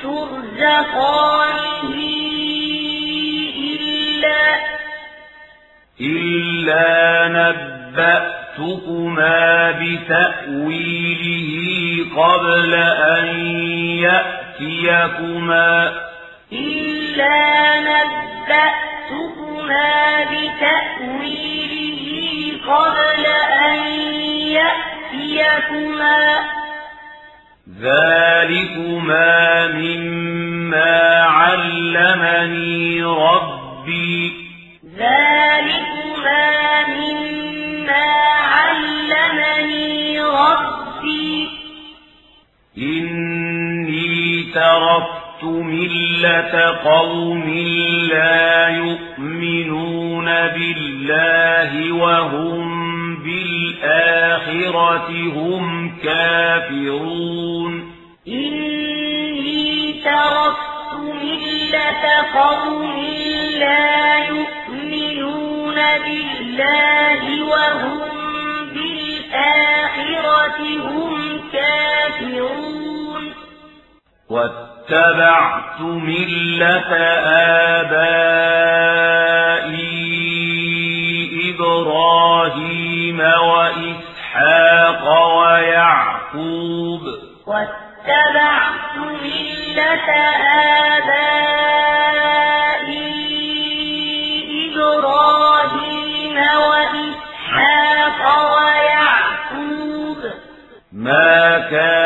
ترزقانه 0.04 1.90
إلا 3.58 4.42
إلا 6.02 6.88
نبأتكما 8.00 9.42
بتأويله 9.72 11.52
قبل 12.24 12.74
أن 12.74 13.28
يأتيكما 14.60 15.72
إلا 16.52 17.80
نبأتكما 17.80 18.89
بتأويله 20.24 21.90
قبل 22.68 23.26
أن 23.66 23.80
يأتيكما. 24.50 26.40
ذلكما 27.82 29.68
مما 29.68 31.24
علمني 31.24 33.04
ربي. 33.04 34.34
ذلكما 34.98 36.48
مما 36.88 38.06
علمني 38.34 40.20
ربي. 40.22 41.50
إني 42.78 44.44
تركت 44.54 45.29
ملة 45.44 46.60
قوم 46.84 47.50
لا 48.10 48.68
يؤمنون 48.68 50.26
بالله 50.26 51.92
وهم 51.92 53.16
بالآخرة 53.24 55.10
هم 55.36 55.96
كافرون 56.04 57.92
إني 58.28 59.94
تركت 60.04 60.94
ملة 61.00 62.06
قوم 62.36 62.98
لا 63.60 64.18
يؤمنون 64.18 65.76
بالله 65.76 67.22
وهم 67.44 68.10
بالآخرة 68.74 70.60
هم 70.78 71.42
كافرون 71.54 73.34
واتبعت 74.90 75.82
ملة 75.82 76.94
آبائي 77.78 78.10
إبراهيم 81.56 83.20
وإسحاق 83.20 85.04
ويعقوب. 85.38 87.02
واتبعت 87.48 88.98
ملة 88.98 90.10
آبائي 90.50 91.30
إبراهيم 94.74 96.38
وإسحاق 96.68 98.22
ويعقوب. 98.56 100.22
ما 100.94 101.60
كان 101.72 101.99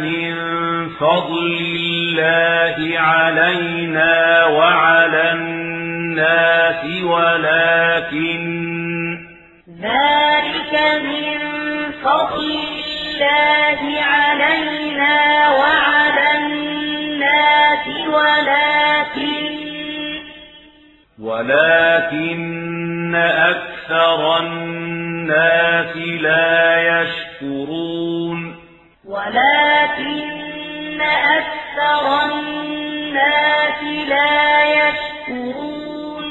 من 0.00 0.34
فضل 0.88 1.56
الله 1.60 2.98
علينا 2.98 4.46
وعلى 4.46 5.32
الناس 5.32 7.02
ولكن 7.02 8.44
ذلك 9.82 10.72
من 11.04 11.38
فضل 12.02 12.44
الله 12.44 14.00
علينا 14.00 15.48
وعلى 15.50 16.26
الناس 16.38 17.86
ولكن 18.08 19.54
ولكن 21.18 23.14
أكثر 23.14 24.38
الناس 24.38 25.96
لا 25.96 27.02
يشكرون. 27.02 28.53
ولكن 29.14 31.00
أكثر 31.02 32.04
الناس 32.24 33.82
لا 34.08 34.64
يشكرون. 34.64 36.24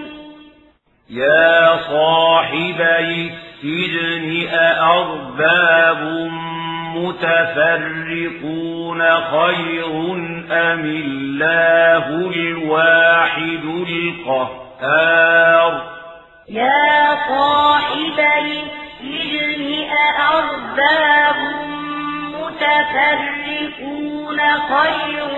يا 1.09 1.77
صاحبي 1.77 3.31
السجن 3.63 4.47
أأرباب 4.53 6.01
متفرقون 6.95 9.01
خير 9.15 9.85
أم 10.51 10.85
الله 10.85 12.05
الواحد 12.35 13.65
القهار؟ 13.89 15.71
يا 16.49 17.15
صاحب 17.27 18.19
السجن 18.19 19.61
أأرباب 19.91 21.72
متفرقون 22.53 24.39
خير 24.39 25.29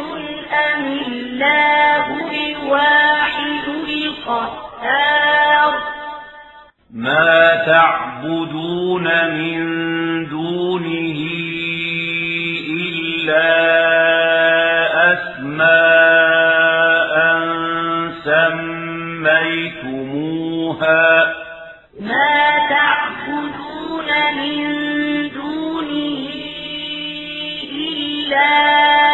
أم 0.73 0.83
الله 1.07 2.05
الواحد 2.31 3.67
القهار؟ 3.87 5.73
ما 6.93 7.55
تعبدون 7.65 9.07
من 9.31 9.59
دونه 10.29 11.19
إلا 12.69 13.47
أسماء 15.13 15.95
سميتموها. 19.65 20.25
ما 21.99 22.39
تعبدون 22.69 24.09
من 24.37 24.84
إلا 28.35 29.04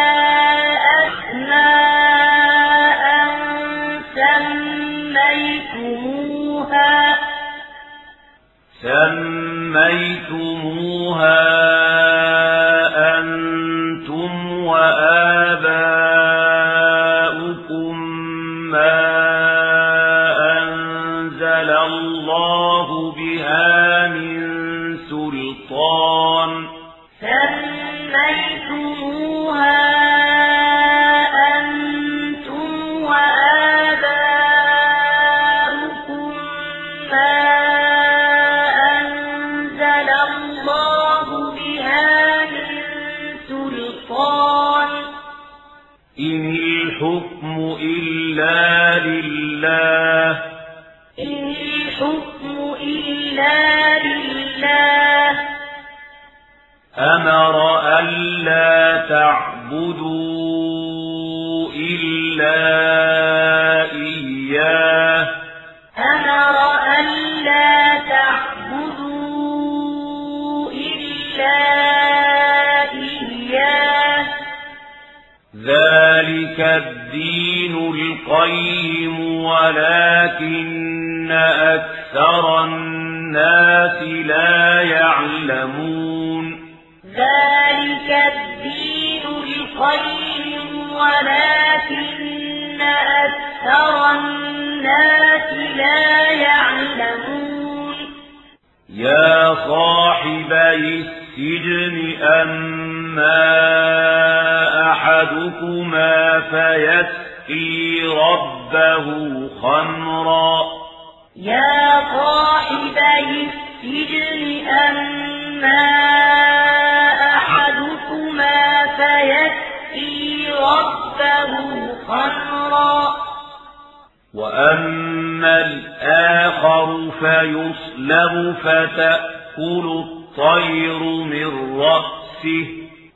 فيصلب 127.42 128.54
فتأكل 128.62 129.86
الطير 130.04 130.98
من 131.02 131.50
رأسه 131.80 132.66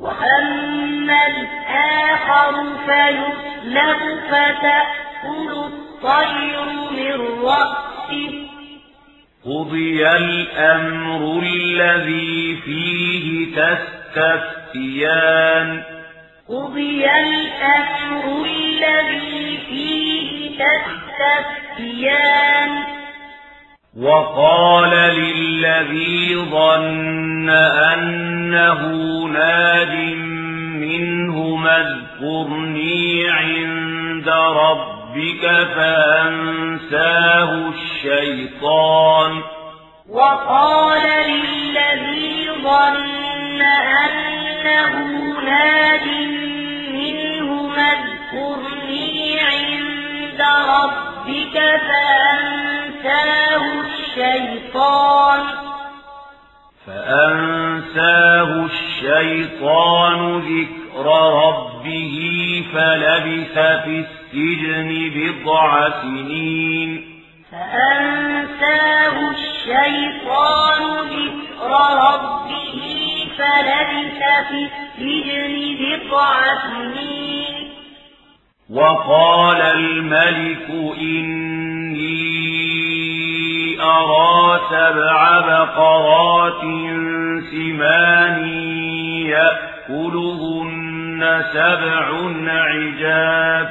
وأما 0.01 1.27
الآخر 1.27 2.55
فيسلب 2.87 4.01
فتأكل 4.29 5.51
الطير 5.51 6.67
من 6.91 7.19
رأسه 7.45 8.33
قضي 9.45 10.09
الأمر 10.09 11.43
الذي 11.43 12.57
فيه 12.65 13.27
تستفتيان 14.17 15.69
قضي 16.49 17.05
الأمر 17.11 18.25
الذي 18.45 19.59
فيه 19.69 20.59
تستفتيان 21.79 22.96
وقال 24.03 24.91
للذي 24.91 26.37
ظن 26.37 27.49
أنه 27.49 28.81
ناج 29.33 29.95
منه 30.85 31.67
اذكرني 31.69 33.29
عند 33.29 34.29
ربك 34.29 35.43
فأنساه 35.77 37.69
الشيطان. 37.69 39.43
وقال 40.11 41.03
للذي 41.29 42.51
ظن 42.63 43.63
أنه 44.05 44.95
ناد 45.45 46.07
منه 46.93 47.75
اذكرني 47.77 49.41
عند 49.41 50.41
ربك 50.69 51.06
فأنساه 51.97 53.63
الشيطان. 53.81 55.41
فأنساه 56.87 58.65
الشيطان 58.65 60.39
ذكر 60.39 61.07
ربه 61.47 62.17
فلبث 62.73 63.55
في 63.59 64.05
السجن 64.05 64.89
بضع 65.15 65.89
سنين. 66.03 66.91
فأنساه 67.53 69.31
الشيطان 69.31 70.83
ذكر 71.07 71.71
ربه 72.13 72.79
فلبث 73.39 74.21
في 74.49 74.61
السجن 74.65 75.55
بضع 75.81 76.39
سنين. 76.63 77.36
وقال 78.71 79.61
الملك 79.61 80.71
إني 81.01 82.07
أرى 83.81 84.61
سبع 84.71 85.41
بقرات 85.41 86.61
سمان 87.51 88.49
يأكلهن 89.27 91.43
سبع 91.53 92.07
عجاف 92.49 93.69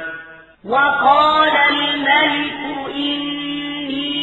وقال 0.64 1.52
الملك 1.70 2.60
إني 2.94 4.16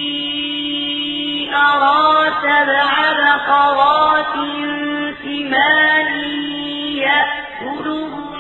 أرى 1.56 2.32
سبع 2.42 2.94
بقرات 3.22 4.34
سمان 5.24 6.16
يأكلهن 6.98 8.33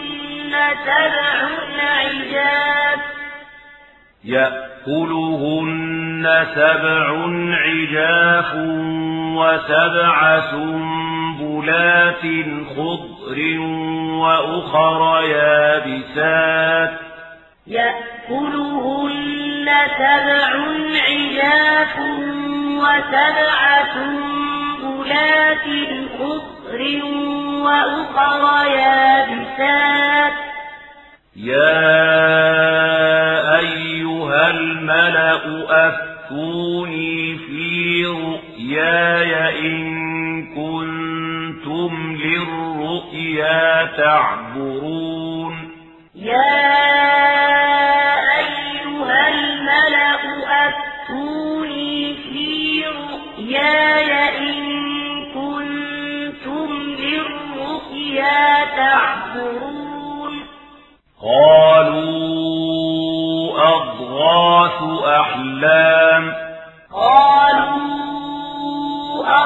سبع 0.85 1.37
عجاف 1.79 2.99
يأكلهن 4.23 6.23
سبع 6.55 7.07
عجاف 7.65 8.51
وسبع 9.37 10.17
سنبلات 10.51 12.23
خضر 12.75 13.39
وأخر 14.21 15.01
يابسات. 15.23 16.93
يأكلهن 17.67 19.67
سبع 19.97 20.49
عجاف 21.07 21.95
وسبع 22.77 23.59
سنبلات 23.93 25.65
خضر 26.19 26.62
وأخر 27.63 28.65
يابسات 28.67 30.33
يا 31.35 31.99
أيها 33.59 34.49
الملأ 34.51 35.41
أفتوني 35.87 37.37
في 37.37 38.05
رؤياي 38.05 39.59
إن 39.67 39.83
كنتم 40.55 42.17
للرؤيا 42.23 43.85
تعبرون 43.97 45.55
يا 46.15 46.73
أيها 48.39 49.29
الملأ 49.29 50.19
أفتوني 50.67 52.13
في 52.13 52.83
رؤياي 52.85 54.37
إن 54.37 54.72
تعبرون؟ 58.75 60.39
قالوا 61.23 62.13
أضغاث 63.75 65.03
أحلام. 65.19 66.33
قالوا 66.93 67.83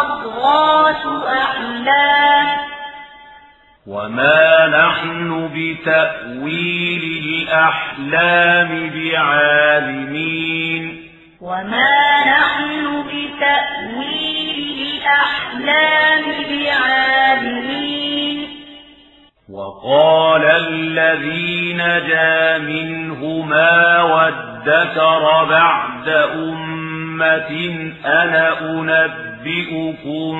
أضغاث 0.01 1.07
أحلام. 1.27 2.47
وما 3.87 4.67
نحن 4.67 5.49
بتأويل 5.53 7.03
الأحلام 7.25 8.89
بعالمين. 8.89 10.27
وما 11.41 12.25
نحن 12.27 13.03
بتأويل 13.07 14.77
الأحلام 14.81 16.23
بعالمين. 16.49 18.16
وقال 19.49 20.43
الذي 20.43 21.73
نجا 21.73 22.57
منهما 22.57 24.01
وادكر 24.01 25.45
بعد 25.49 26.09
أمة 26.35 27.51
أنا 28.05 28.59
أنبئكم 28.61 30.35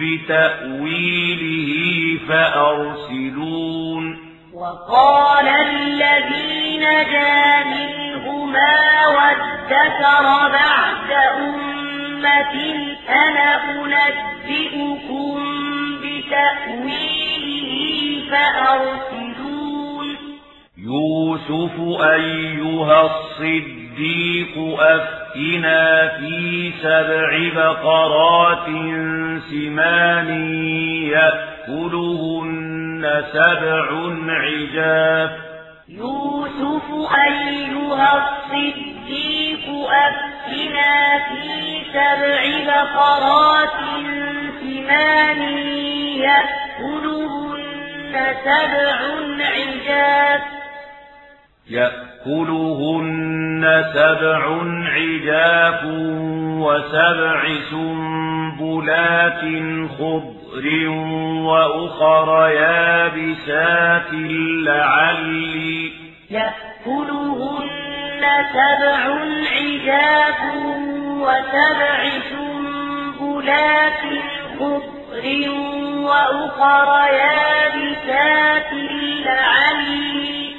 بتأويله 0.00 1.70
فأرسلون. 2.28 4.18
وقال 4.54 5.48
الذي 5.48 6.78
نجا 6.78 7.64
منهما 7.64 9.06
وادكر 9.06 10.26
بعد 10.52 11.10
أمة 11.38 12.54
أنا 13.08 13.48
أنبئكم 13.70 15.38
بتأويله 16.02 17.17
فأرسلون 18.30 20.06
يوسف 20.78 22.00
أيها 22.02 23.02
الصديق 23.02 24.54
أفتنا 24.80 26.08
في 26.08 26.72
سبع 26.82 27.30
بقرات 27.54 28.66
سمان 29.50 30.28
يأكلهن 31.12 33.02
سبع 33.32 33.86
عجاف. 34.28 35.30
يوسف 35.88 36.86
أيها 37.28 38.10
الصديق 38.18 39.64
أفتنا 39.90 41.18
في 41.28 41.44
سبع 41.92 42.40
بقرات 42.66 43.76
سمان 44.60 45.40
يأكلهن 46.18 46.67
سبع 48.44 48.98
عجاف 49.40 50.42
يأكلهن 51.70 53.62
سبع 53.94 54.42
عجاف 54.86 55.84
وسبع 56.64 57.40
سنبلات 57.70 59.40
خضر 59.98 60.88
وأخر 61.48 62.28
يابسات 62.48 64.10
لعلي. 64.64 65.92
يأكلهن 66.30 68.22
سبع 68.52 69.02
عجاف 69.56 70.40
وسبع 71.20 72.00
سنبلات 72.30 74.02
خضر 74.58 74.97
وأخر 75.98 76.88
يابسات 77.12 78.72
لعلي 79.26 80.54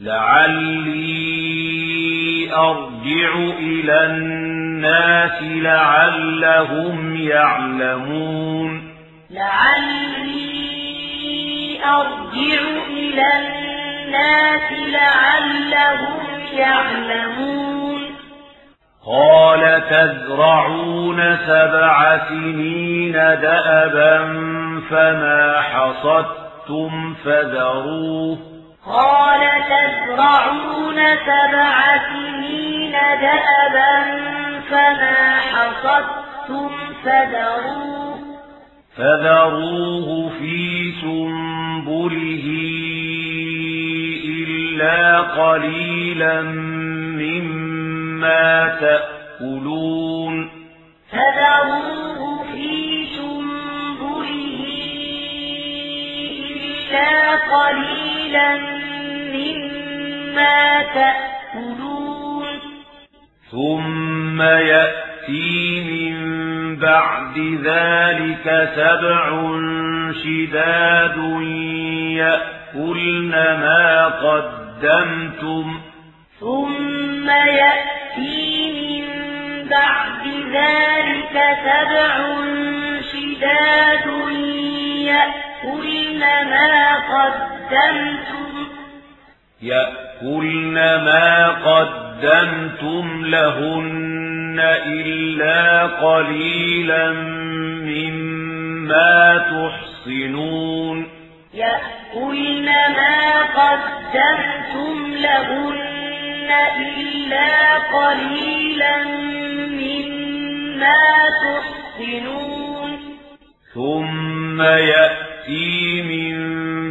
لعلي 0.00 1.36
أرجع 2.54 3.34
إلى 3.58 4.06
الناس 4.06 5.42
لعلهم 5.42 7.16
يعلمون 7.16 8.94
لعلي 9.30 10.46
أرجع 11.84 12.60
إلى 12.88 13.26
الناس 13.38 14.72
لعلهم 14.72 16.22
يعلمون 16.52 17.85
قال 19.06 19.82
تزرعون 19.90 21.36
سبع 21.46 22.18
سنين 22.28 23.12
دأبا 23.12 24.18
فما 24.90 25.60
حصدتم 25.60 27.14
فذروه. 27.24 28.38
قال 28.86 29.40
تزرعون 29.40 30.96
سبع 31.26 31.76
سنين 32.12 32.92
دأبا 33.20 33.94
فما 34.70 35.40
حصدتم 35.40 36.70
فذروه. 37.04 38.18
فذروه 38.96 40.30
في 40.38 40.92
سنبله 41.00 42.46
إلا 44.24 45.20
قليلا 45.20 46.42
مما 46.42 47.65
تأكلون 48.80 50.50
فذروه 51.10 52.44
في 52.52 53.06
سنبله 53.16 54.60
إلا 56.50 57.36
قليلا 57.36 58.56
مما 59.34 60.82
تأكلون 60.82 62.46
ثم 63.50 64.42
يأتي 64.42 65.82
من 65.90 66.16
بعد 66.76 67.38
ذلك 67.64 68.70
سبع 68.76 69.30
شداد 70.24 71.16
يأكلن 72.16 73.30
ما 73.30 74.06
قدمتم 74.06 75.80
ثم 76.40 77.30
يأتي 77.30 78.72
من 78.72 79.06
بعد 79.68 80.26
ذلك 80.52 81.56
سبع 81.64 82.36
شداد 83.12 84.06
يأكلن 85.06 86.20
ما 86.20 86.96
قدمتم 86.96 88.68
يأكلن 89.62 90.74
ما 90.74 91.48
قدمتم 91.48 93.24
لهن 93.24 94.60
إلا 94.86 95.86
قليلا 95.86 97.12
مما 97.82 99.38
تحصنون 99.38 101.08
يأكلن 101.54 102.66
ما 102.66 103.42
قدمتم 103.42 105.14
لهن 105.14 105.95
إلا 106.50 107.78
قليلا 107.78 109.04
مما 109.70 111.02
تحصنون 111.44 112.98
ثم 113.74 114.62
يأتي 114.62 116.02
من 116.02 116.36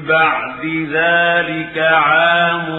بعد 0.01 0.65
ذلك 0.91 1.77
عام 1.77 2.69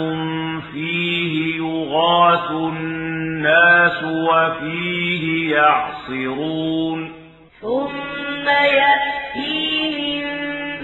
فيه 0.72 1.56
يغاث 1.56 2.50
الناس 2.50 4.02
وفيه 4.04 5.54
يعصرون 5.56 7.12
ثم 7.60 8.48
يأتي 8.48 9.90
من 9.98 10.24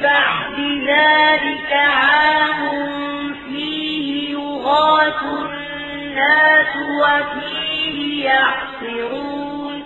بعد 0.02 0.60
ذلك 0.88 1.72
عام 1.72 2.62
فيه 3.48 4.30
يغاث 4.32 5.22
الناس 6.12 6.76
وفيه 6.76 8.24
يعصرون. 8.24 9.82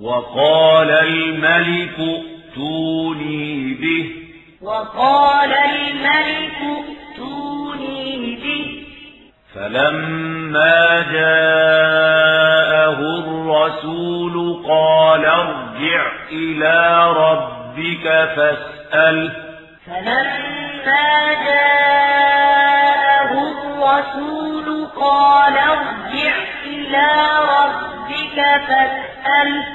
وقال 0.00 0.90
الملك 0.90 1.98
ائتوني 1.98 3.74
به. 3.74 4.12
وقال 4.62 5.52
الملك 5.52 6.56
ائتوني 6.62 8.36
به. 8.42 8.86
فلما 9.54 11.02
جاءه 11.12 12.98
الرسول 13.18 14.64
قال 14.68 15.24
ارجع 15.24 16.12
إلى 16.32 17.06
ربك 17.16 18.04
فاسأله. 18.36 19.32
فلما 19.86 21.34
جاءه 21.46 22.75
الرسول 23.86 24.86
قال 24.86 25.58
ارجع 25.58 26.34
إلى 26.64 27.08
ربك 27.58 28.36
فاسأله 28.68 29.66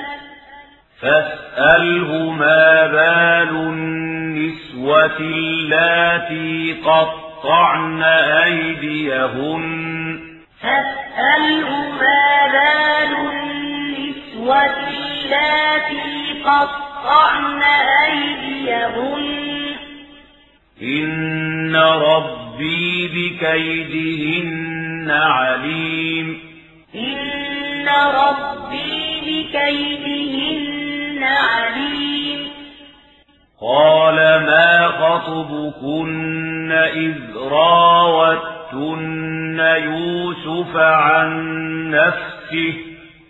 فاسأله 1.02 2.30
ما 2.30 2.88
بال 2.88 3.56
النسوة 3.56 5.20
اللاتي 5.20 6.82
قطعن 6.86 8.04
أيديهن. 8.44 10.20
فاسأله 10.62 11.70
ما 12.02 12.48
بال 12.52 13.14
النسوة 13.32 14.76
اللاتي 14.88 16.44
قطعن 16.44 17.62
أيديهن. 18.06 19.71
إن 20.82 21.76
ربي 21.76 23.08
بكيدهن 23.08 25.12
عليم 25.12 26.40
إن 26.96 27.90
ربي 27.90 29.22
بكيدهن 29.22 31.24
عليم 31.24 32.48
قال 33.62 34.16
ما 34.16 34.88
خطبكن 34.88 36.72
إذ 36.72 37.38
راوتن 37.38 39.60
يوسف 39.60 40.78
عن 40.78 41.52
نفسه 41.92 42.74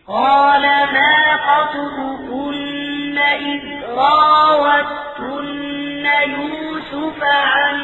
قال 0.07 0.61
ما 0.61 1.37
خطبكن 1.37 3.17
إذ 3.17 3.61
راوتن 3.97 6.05
يوسف 6.05 6.70
يوسف 6.93 7.23
عن 7.23 7.77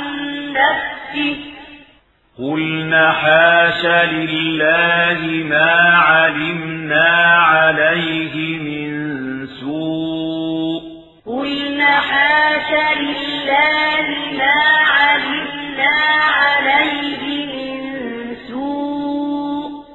نفسه. 0.54 1.38
قلنا 2.40 3.12
حاش 3.12 3.86
لله 3.86 5.44
ما 5.44 5.72
علمنا 5.98 7.10
عليه 7.38 8.60
من 8.60 9.48
سوء. 9.48 10.82
قلنا 11.26 12.00
حاش 12.00 12.72
لله 12.98 14.08
ما 14.38 14.60
علمنا 15.00 15.96
عليه 16.42 17.46
من 17.46 18.36
سوء. 18.48 19.86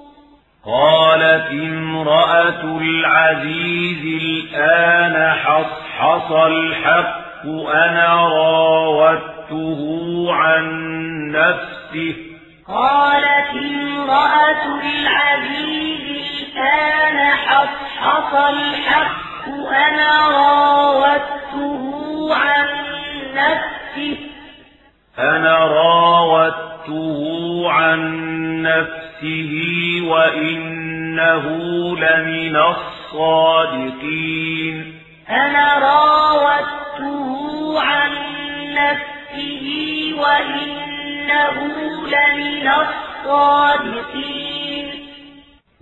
قالت 0.67 1.51
امرأة 1.51 2.79
العزيز 2.81 4.23
الآن 4.23 5.33
حصحص 5.33 6.33
الحق. 6.33 7.32
أنا 7.45 8.29
راودته 8.29 9.81
عن 10.33 10.65
نفسه. 11.31 12.15
قالت 12.69 13.51
امرأة 13.57 14.81
العزيز 14.81 16.03
الآن 16.57 17.31
حصحص 17.31 18.35
الحق 18.35 19.49
أنا 19.69 20.29
راودته 20.29 22.35
عن 22.35 22.69
نفسه. 23.35 24.17
أنا 25.19 25.59
راودته 25.59 27.71
عن 27.73 28.01
نفسه 28.63 29.53
وإنه 30.09 31.45
لمن 31.97 32.57
الصادقين. 32.57 33.93
أنا 35.33 35.79
راودته 35.79 37.81
عن 37.81 38.13
نفسه 38.75 39.67
وإنه 40.19 41.57
لمن 42.07 42.69
الصادقين. 42.69 44.87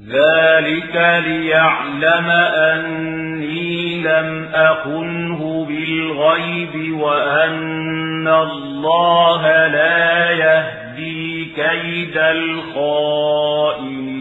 ذلك 0.09 0.97
ليعلم 1.27 2.31
أني 2.71 4.03
لم 4.03 4.49
أخنه 4.55 5.67
بالغيب 5.69 6.75
وأن 7.01 8.29
الله 8.29 9.67
لا 9.67 10.31
يهدي 10.31 11.45
كيد 11.45 12.17
الخائنين. 12.17 14.20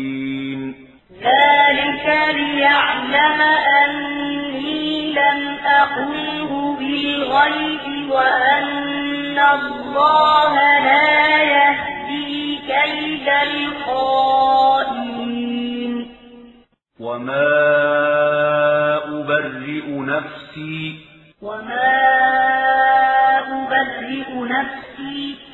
ذلك 1.24 2.06
ليعلم 2.36 3.42
أني 3.84 5.14
لم 5.14 5.58
أخنه 5.66 6.78
بالغيب 6.80 7.86
وأن 8.12 9.40
الله 9.40 10.54
لا 10.80 11.44
يهدي 11.44 12.60
كيد 12.68 13.28
الخائنين. 13.50 14.60
وما 17.00 17.48
أبرئ 19.20 19.88
نفسي 19.92 20.96
وما 21.42 21.96
أبرئ 23.48 24.30
نفسي 24.56 25.49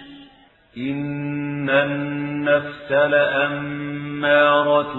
إن 0.78 1.70
النفس 1.70 2.92
لأمارة 2.92 4.94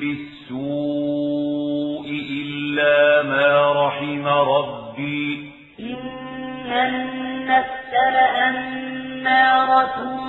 بالسوء 0.00 2.08
إلا 2.30 3.22
ما 3.22 3.72
رحم 3.86 4.26
ربي. 4.26 5.52
إن 5.80 6.72
النفس 6.72 7.92
لأمارة 8.12 10.20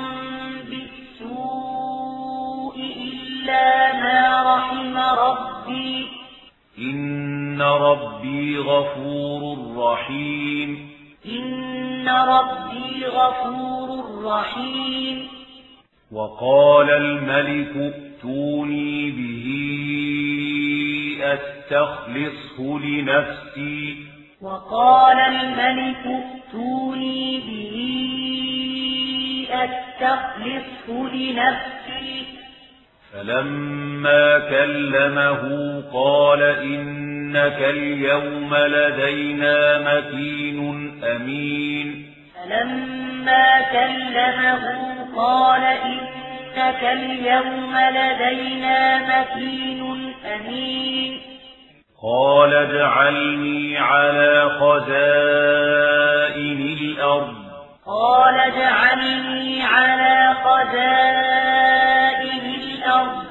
بالسوء 0.69 2.75
إلا 2.77 3.93
ما 3.93 4.55
رحم 4.55 4.97
ربي. 4.97 6.07
إن 6.77 7.61
ربي 7.61 8.57
غفور 8.57 9.57
رحيم. 9.77 10.88
إن 11.37 12.09
ربي 12.09 13.05
غفور 13.05 14.23
رحيم. 14.25 15.27
وقال 16.11 16.89
الملك 16.89 17.77
ائتوني 17.77 19.11
به 19.11 19.45
أستخلصه 21.21 22.79
لنفسي. 22.79 23.95
وقال 24.41 25.19
الملك 25.19 26.05
ائتوني 26.05 27.39
به 27.39 27.75
أستخلصه 29.51 31.09
لنفسي. 31.13 32.38
فلما 33.13 34.39
كلمه 34.39 35.43
قال 35.93 36.43
إنك 36.43 37.57
اليوم 37.61 38.55
لدينا 38.55 39.79
مكين 39.79 40.91
أمين 41.03 42.13
فلما 42.35 43.61
كلمه 43.71 44.63
قال 45.15 45.63
إنك 45.63 46.83
اليوم 46.83 47.75
لدينا 47.77 48.99
مكين 48.99 50.13
أمين 50.35 51.21
قال 52.03 52.53
اجعلني 52.53 53.77
على 53.77 54.49
خزائن 54.59 55.81
الأرض 56.81 57.35
قال 57.85 58.39
اجعلني 58.39 59.63
على 59.63 60.35
خزائن 60.43 61.29
الأرض 62.89 63.23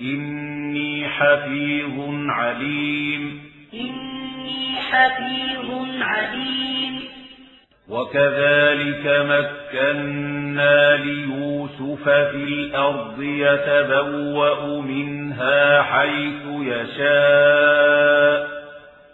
إني 0.00 1.08
حفيظ 1.08 2.00
عليم. 2.28 3.40
إني 3.74 4.76
حفيظ 4.90 6.02
عليم. 6.02 7.00
وكذلك 7.88 9.06
مكنا 9.06 10.96
ليوسف 10.96 12.04
في 12.04 12.36
الأرض 12.36 13.22
يتبوأ 13.22 14.80
منها 14.80 15.82
حيث 15.82 16.46
يشاء. 16.46 18.61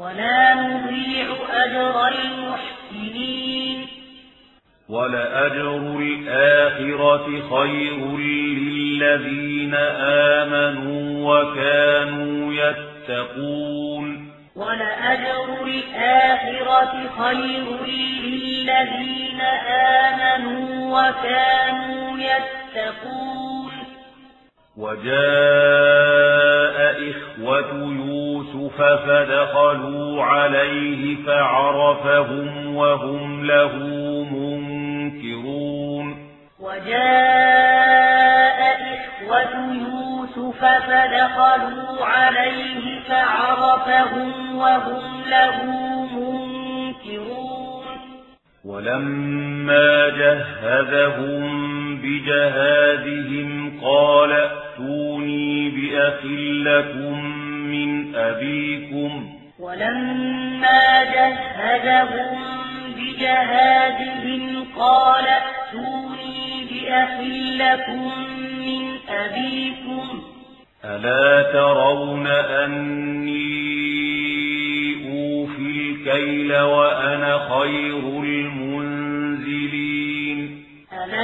ولا 0.00 0.54
نضيع 0.54 1.26
أجر 1.50 2.08
المحسنين 2.08 3.86
ولأجر 4.88 5.98
الآخرة 5.98 7.26
خير 7.50 8.16
للذين 8.18 9.74
آمنوا 10.44 11.34
وكانوا 11.34 12.52
يتقون 12.52 14.30
ولأجر 14.56 15.64
الآخرة 15.64 17.10
خير 17.18 17.84
للذين 17.86 19.40
آمنوا 20.00 21.00
وكانوا 21.00 22.18
يتقون 22.18 23.49
وجاء 24.76 26.30
إخوة 27.10 27.72
يوسف 27.72 28.82
فدخلوا 28.82 30.24
عليه 30.24 31.16
فعرفهم 31.26 32.76
وهم 32.76 33.44
له 33.46 33.76
منكرون. 34.32 36.06
وجاء 36.60 37.80
إخوة 38.94 39.54
يوسف 39.74 40.64
فدخلوا 40.64 42.06
عليه 42.06 43.00
فعرفهم 43.08 44.56
وهم 44.56 45.24
له 45.30 45.64
منكرون. 46.14 47.50
ولما 48.64 50.08
جهزهم 50.08 51.79
بجهادهم 52.02 53.80
قال 53.84 54.32
ائتوني 54.32 55.70
بأخ 55.70 56.24
لكم 56.66 57.24
من 57.70 58.14
أبيكم. 58.14 59.28
ولما 59.58 61.04
جهزهم 61.04 62.38
بجهادهم 62.96 64.64
قال 64.78 65.24
ائتوني 65.26 66.66
بأخ 66.70 67.20
لكم 67.60 68.12
من 68.58 68.84
أبيكم. 69.08 70.22
ألا 70.84 71.52
ترون 71.52 72.26
أني 72.26 73.40
أوفي 75.10 75.60
الكيل 75.60 76.56
وأنا 76.56 77.38
خير 77.38 77.98
المنزلين 77.98 78.69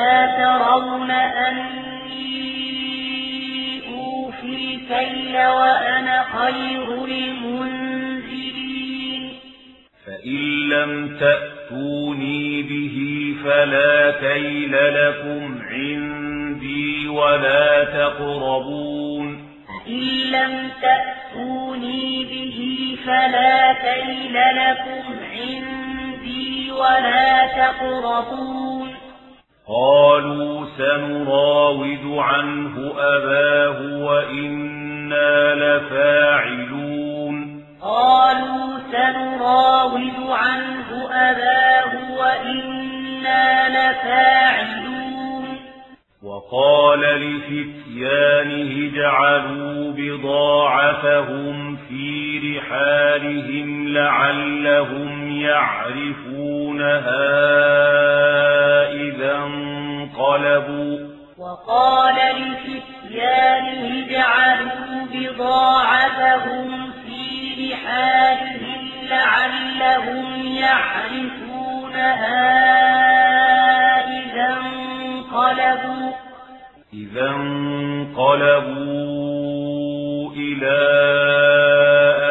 ألا 0.06 0.26
ترون 0.36 1.10
أني 1.10 1.66
أوفي 3.88 4.46
الكيل 4.46 5.36
وأنا 5.36 6.24
خير 6.38 7.04
المنزلين 7.04 8.42
فإن 10.06 10.68
لم 10.68 11.18
تأتوني 11.20 12.62
به 12.62 12.96
فلا 13.44 14.10
كيل 14.10 14.72
لكم 14.72 15.58
عندي 15.70 17.08
ولا 17.08 17.84
تقربون. 17.84 19.26
فإن 19.68 20.02
لم 20.30 20.70
تأتوني 20.82 22.24
به 22.24 22.58
فلا 23.06 23.72
كيل 23.72 24.34
لكم 24.34 25.04
عندي 25.32 26.70
ولا 26.70 27.46
تقربون. 27.46 28.85
قالوا 29.68 30.66
سنراود 30.78 32.18
عنه 32.18 32.92
أباه 32.98 33.80
وإنا 34.04 35.54
لفاعلون. 35.54 37.36
قالوا 37.82 38.78
سنراود 38.92 40.14
عنه 40.28 41.08
أباه 41.10 41.92
وإنا 42.18 43.68
لفاعلون. 43.68 45.05
وقال 46.26 47.00
لفتيانه 47.00 48.90
اجعلوا 48.90 49.92
بضاعتهم 49.96 51.76
في 51.76 52.38
رحالهم 52.38 53.88
لعلهم 53.88 55.30
يعرفونها 55.30 56.96
إذا 58.92 59.36
انقلبوا. 59.36 60.98
وقال 61.38 62.14
لفتيانه 62.14 64.04
اجعلوا 64.04 65.06
بضاعتهم 65.12 65.65
انقلبوا 78.36 80.32
إلى 80.32 80.78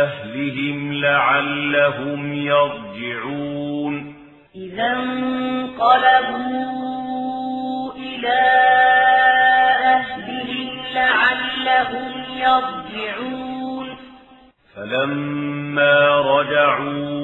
أهلهم 0.02 0.94
لعلهم 0.94 2.34
يرجعون. 2.34 4.16
إذا 4.56 4.88
انقلبوا 4.94 5.82
إلى 7.94 8.42
أهلهم 9.84 10.70
لعلهم 10.96 12.12
يرجعون. 12.38 13.88
فلما 14.76 16.20
رجعوا 16.20 17.15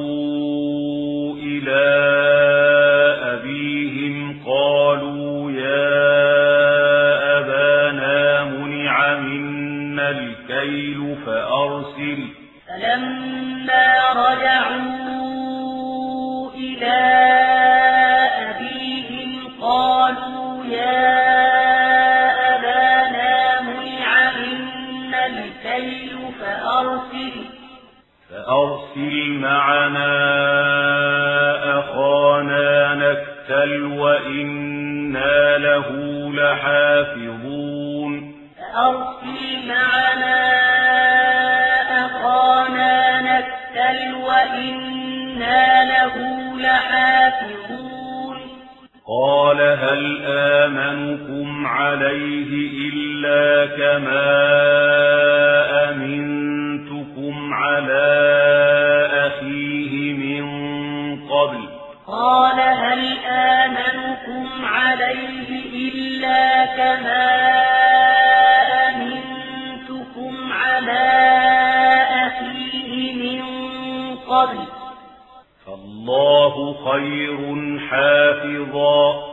خير 77.01 77.79
حافظا. 77.89 79.31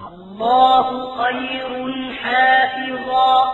الله 0.00 1.24
خير 1.24 1.92
حافظا. 2.22 3.52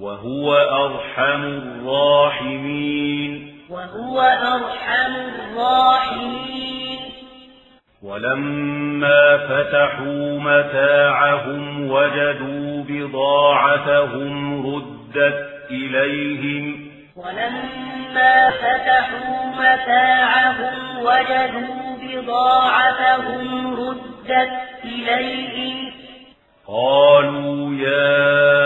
وهو 0.00 0.56
أرحم 0.56 1.44
الراحمين. 1.44 3.54
وهو 3.70 4.20
أرحم 4.20 5.14
الراحمين. 5.14 6.98
ولما 8.02 9.36
فتحوا 9.36 10.40
متاعهم 10.40 11.90
وجدوا 11.90 12.84
بضاعتهم 12.88 14.66
ردت 14.66 15.48
إليهم. 15.70 16.90
ولما 17.16 18.50
فتحوا 18.50 19.46
متاعهم 19.46 20.98
وجدوا 20.98 21.75
بضاعتهم 22.26 23.74
ردت 23.74 24.50
إليهم 24.84 25.92
قالوا 26.68 27.74
يا 27.74 28.65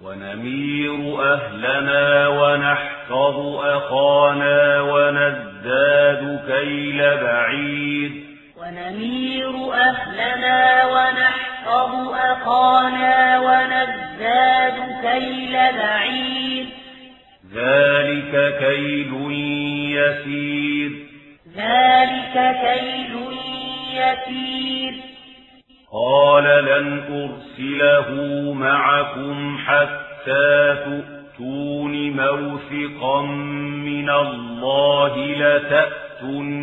ونمير 0.00 1.22
أهلنا 1.22 2.28
ونحفظ 2.28 3.56
أخانا 3.56 4.80
ونزداد 4.80 6.40
كيل 6.48 6.98
بعيد. 6.98 8.12
ونمير 8.56 9.74
أهلنا 9.74 10.86
ونحفظ 10.86 12.14
أخانا 12.14 13.40
ونزداد 13.40 14.76
كيل 15.02 15.52
بعيد. 15.52 16.66
ذلك 17.54 18.58
كيل 18.58 19.12
يسير. 19.96 20.90
ذلك 21.56 22.56
كيل 22.60 23.16
يسير. 23.94 25.05
قال 25.92 26.44
لن 26.44 26.86
أرسله 27.10 28.08
معكم 28.52 29.58
حتى 29.66 30.76
تؤتون 30.84 32.10
موثقا 32.10 33.20
من 33.86 34.10
الله 34.10 35.16
لتأتنني 35.26 36.56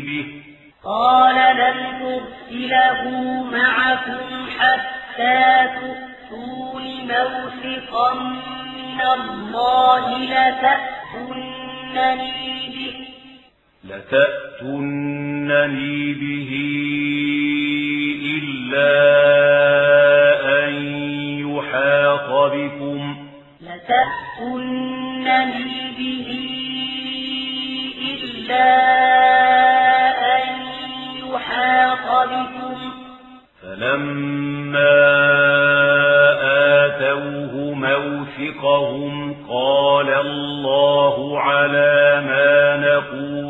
به. 0.00 0.26
قال 0.84 1.36
لن 1.56 1.78
أرسله 2.02 3.00
معكم 3.52 4.46
حتى 4.58 5.68
تؤتون 5.80 7.08
موثقا 7.08 8.14
من 8.76 9.00
الله 9.00 10.04
لتأتونني 10.18 11.40
به. 12.74 12.94
لتأتنني 13.84 15.14
به 16.14 16.50
إلا 18.36 18.92
أن 20.64 20.72
يحاط 21.48 22.30
بكم. 22.52 23.16
لتأتونني 23.60 24.74
به 25.98 26.28
إلا 28.12 28.68
أن 30.36 30.44
يحاط 31.32 32.06
بكم. 32.28 32.78
فلما 33.62 35.10
موثقهم 38.40 39.34
قال 39.48 40.08
الله 40.08 41.40
على 41.40 42.22
ما 42.26 42.76
نقول. 42.76 43.49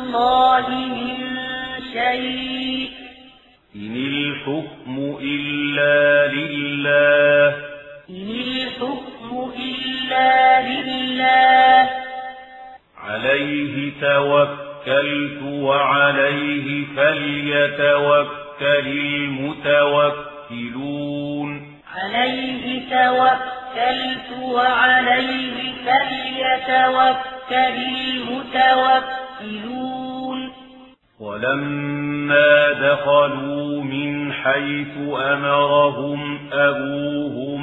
الله 0.15 0.69
من 0.69 1.17
شيء. 1.93 2.89
إن 3.75 3.95
الحكم 3.95 5.17
إلا 5.21 6.27
لله. 6.33 7.55
إن 8.09 8.29
الحكم 8.29 9.51
إلا 9.59 10.61
لله. 10.61 11.89
عليه 12.97 13.91
توكلت 14.01 15.41
وعليه 15.43 16.85
فليتوكل 16.97 18.87
المتوكلون. 18.87 20.21
عليه 21.95 22.81
توكلت 22.89 24.29
وعليه 24.41 25.73
فليتوكل 25.85 27.51
المتوكلون. 27.51 29.90
ولما 31.41 32.71
دخلوا 32.71 33.83
من 33.83 34.33
حيث 34.33 34.97
أمرهم 35.33 36.39
أبوهم 36.53 37.61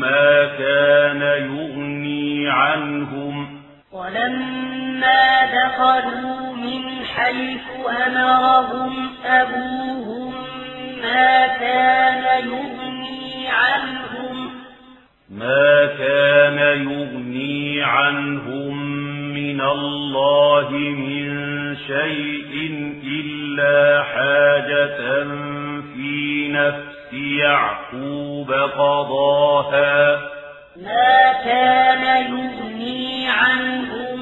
ما 0.00 0.44
كان 0.58 1.20
يغني 1.20 2.48
عنهم 2.48 3.60
ولما 3.92 5.40
دخلوا 5.44 6.52
من 6.56 7.04
حيث 7.04 7.66
أمرهم 8.06 9.10
أبوهم 9.24 10.34
ما 11.02 11.46
كان 11.46 12.48
يغني 12.48 13.48
عنهم 13.48 14.50
ما 15.30 15.86
كان 15.98 16.58
يغني 16.58 17.82
عنهم 17.82 18.82
من 19.34 19.60
الله 19.60 20.70
من 20.70 21.61
شيء 21.76 22.52
إلا 23.04 24.02
حاجة 24.02 25.24
في 25.94 26.48
نفس 26.48 27.12
يعقوب 27.12 28.52
قضاها. 28.52 30.20
ما 30.76 31.32
كان 31.44 32.32
يغني 32.32 33.28
عنهم 33.28 34.18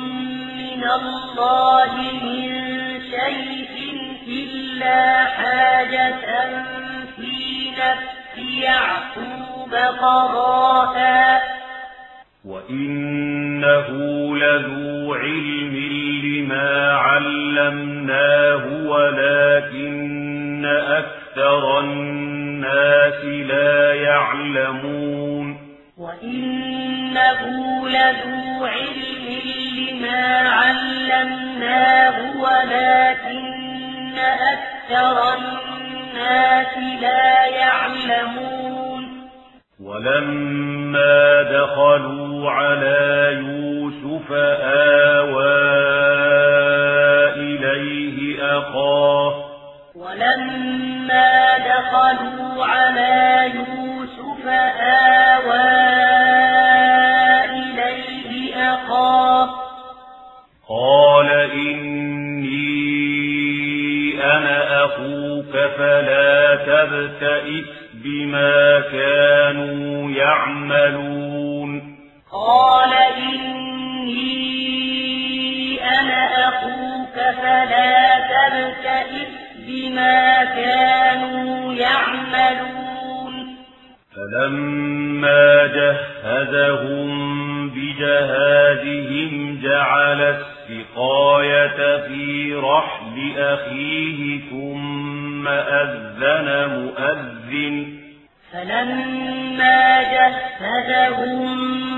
من 0.56 0.84
الله 0.84 1.92
من 2.22 2.50
شيء 3.00 3.76
إلا 4.28 5.24
حاجة 5.24 6.20
في 7.16 7.70
نفس 7.70 8.38
يعقوب 8.62 9.74
قضاها. 9.74 11.40
وإنه 12.44 13.88
لذو 14.36 15.14
علم 15.14 16.09
لما 16.50 16.92
علمناه 16.92 18.64
ولكن 18.90 20.66
أكثر 20.66 21.80
الناس 21.80 23.24
لا 23.24 23.94
يعلمون. 23.94 25.56
وإنه 25.98 27.40
لذو 27.88 28.64
علم 28.64 29.26
لما 29.78 30.48
علمناه 30.48 32.16
ولكن 32.40 34.18
أكثر 34.18 35.34
الناس 35.34 37.00
لا 37.00 37.46
يعلمون. 37.46 38.99
ولما 39.84 41.42
دخلوا 41.42 42.50
على 42.50 43.28
يوسف 43.32 44.32
آوى 44.32 45.60
إليه 47.36 48.42
أخاه. 48.58 49.44
ولما 49.96 51.58
دخلوا 51.58 52.64
على 52.64 53.52
يوسف 53.54 54.46
آوى 54.46 55.70
إليه 57.44 58.56
أخاه. 58.74 59.48
قال 60.68 61.30
إني 61.52 62.60
أنا 64.24 64.84
أخوك 64.84 65.52
فلا 65.78 66.54
تبتئس. 66.54 67.79
بما 68.04 68.80
كانوا 68.92 70.10
يعملون. 70.10 71.96
قال 72.32 72.92
إني 73.18 74.20
أنا 76.00 76.48
أخوك 76.48 77.16
فلا 77.42 78.20
تبتئس 78.20 79.28
بما 79.66 80.44
كانوا 80.44 81.74
يعملون. 81.74 83.56
فلما 84.16 85.66
جهزهم 85.66 87.10
بجهازهم 87.70 89.32
جعل 89.62 90.20
السقاية 90.20 91.96
في 92.08 92.54
رحل 92.54 93.16
أخيه 93.38 94.40
ثم 94.50 95.09
أذن 95.48 96.78
مؤذن. 96.78 98.00
فلما 98.52 100.02
جهزهم 100.02 101.56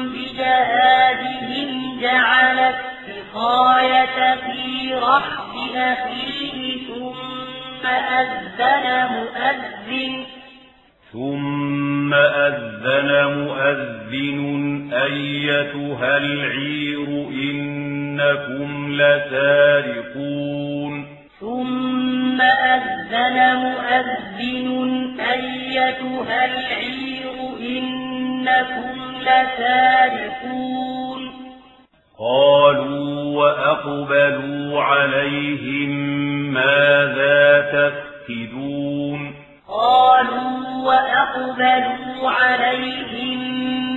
بجهادهم 0.09 1.99
جعل 2.03 2.59
السقاية 2.59 4.35
في 4.35 4.95
رحل 4.95 5.77
أخيه 5.77 6.79
ثم 6.89 7.87
أذن 7.87 9.09
مؤذن. 9.13 10.25
ثم 11.13 12.15
أذن 12.15 13.11
مؤذن. 13.39 14.41
أيتها 14.93 16.17
العير 16.17 17.09
إنكم 17.29 18.95
لسارقون. 18.95 21.12
ثم 21.43 22.41
أذن 22.41 23.57
مؤذن 23.57 24.69
أيتها 25.21 26.45
العير 26.45 27.35
إنكم 27.61 28.97
لسارقون. 29.21 30.53
قالوا 32.19 33.37
وأقبلوا 33.37 34.83
عليهم 34.83 35.91
ماذا 36.55 37.61
تفقدون؟ 37.73 39.35
قالوا 39.69 40.85
وأقبلوا 40.87 42.31
عليهم 42.31 43.39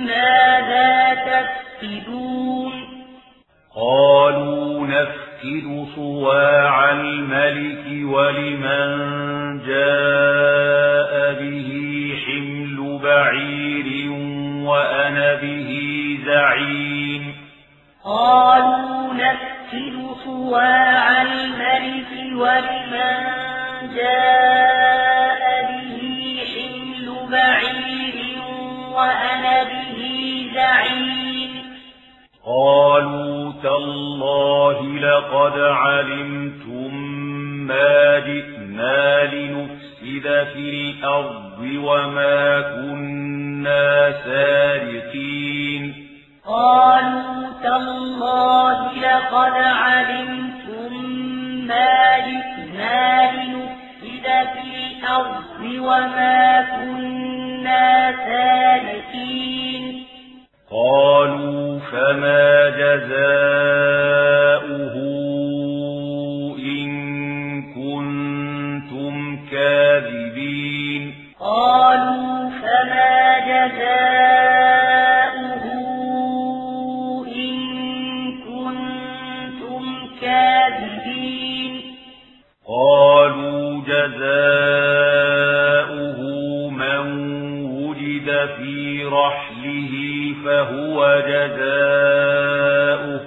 ماذا 0.06 1.14
تفقدون؟ 1.14 2.72
قالوا 3.76 4.86
نفقد 4.86 5.25
صواع 5.96 6.90
الملك 6.92 7.86
ولمن 8.14 8.90
جاء 9.66 11.12
به 11.40 11.70
حمل 12.26 12.98
بعير 13.02 14.10
وأنا 14.66 15.34
به 15.34 15.70
زعيم. 16.26 17.34
قالوا 18.04 19.14
نفكر 19.14 20.14
صواع 20.24 21.22
الملك 21.22 22.10
ولمن 22.34 23.20
جاء 23.96 25.44
به 25.70 26.00
حمل 26.52 27.06
بعير 27.30 28.16
وأنا 28.94 29.56
به 29.62 30.00
زعيم. 30.54 31.25
قالوا 32.46 33.52
تالله 33.62 34.82
لقد 34.82 35.60
علمتم 35.60 36.94
ما 37.66 38.18
جئنا 38.18 39.34
لنفسد 39.34 40.46
في 40.54 40.70
الأرض 40.70 41.58
وما 41.84 42.60
كنا 42.60 44.12
سارقين. 44.24 45.94
قالوا 46.46 47.46
تالله 47.62 48.92
لقد 48.92 49.54
علمتم 49.54 50.92
ما 51.66 52.18
جئنا 52.18 53.32
لنفسد 53.32 54.26
في 54.54 54.66
الأرض 54.86 55.62
وما 55.62 56.62
كنا 56.62 58.12
سارقين. 58.12 60.06
قالوا 60.70 61.78
فما 61.78 62.70
جزاؤه 62.70 63.76
إن 66.58 66.92
كنتم 67.74 69.38
كاذبين 69.50 71.14
قالوا 71.40 72.50
فما 72.50 73.38
جزاؤه 73.46 73.86
إن 77.36 77.56
كنتم 78.42 79.84
كاذبين 80.20 81.72
قالوا 82.68 83.82
جزاؤه 83.86 85.30
من 86.70 87.02
وجد 87.64 88.28
في 88.56 89.04
رحله 89.04 89.45
فهو 90.46 90.98
جزاؤه 91.28 93.20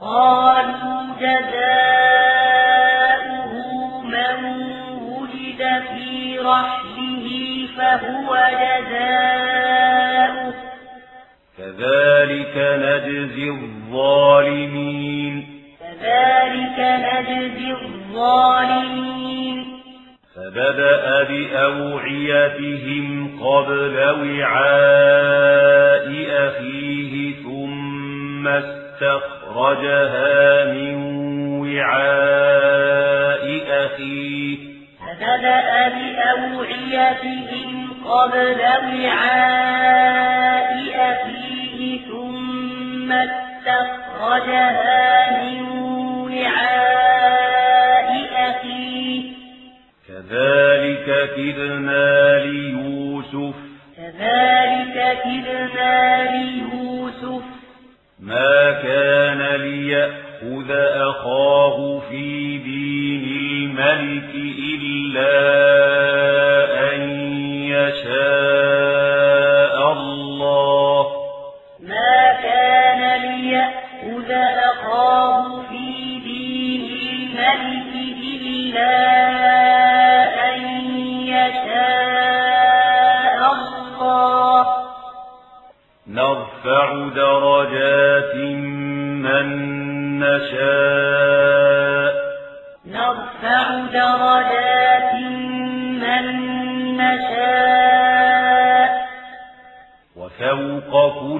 قالوا 0.00 1.02
جزاؤه 1.20 2.72
من 4.02 4.38
وجد 5.02 5.60
في 5.92 6.38
رحله 6.38 7.26
فهو 7.76 8.30
جزاؤه 8.62 10.54
كذلك 11.58 12.54
نجزي 12.56 13.48
الظالمين 13.50 15.34
كذلك 15.80 16.78
نجزي 16.78 17.70
الظالمين 17.72 19.58
فبدأ 20.36 21.22
بأوعيتهم 21.22 23.06
قبل 23.44 23.96
وعاء 24.20 26.06
أخيه 26.30 27.34
ثم 27.42 28.48
استخرجها 28.48 29.94
من 30.64 30.94
وعاء 31.60 33.44
أخيه. 33.84 34.58
فبدأ 35.00 35.88
بأوعيتهم 35.88 37.68
قبل 38.04 38.60
وعاء 38.94 40.72
أخيه 40.94 41.98
ثم 42.08 43.12
استخرجها 43.12 44.60
من 45.42 45.62
وعاء 46.30 47.41
كذلك 50.32 51.30
كدنا 51.36 52.38
ليوسف. 52.44 53.54
كذلك 53.96 55.18
كدنا 55.24 56.30
ليوسف. 56.30 57.42
ما 58.20 58.72
كان 58.82 59.60
ليأخذ 59.60 60.70
أخاه 60.70 62.00
في 62.10 62.58
دين 62.58 63.24
الملك 63.24 64.34
إلا 64.58 65.61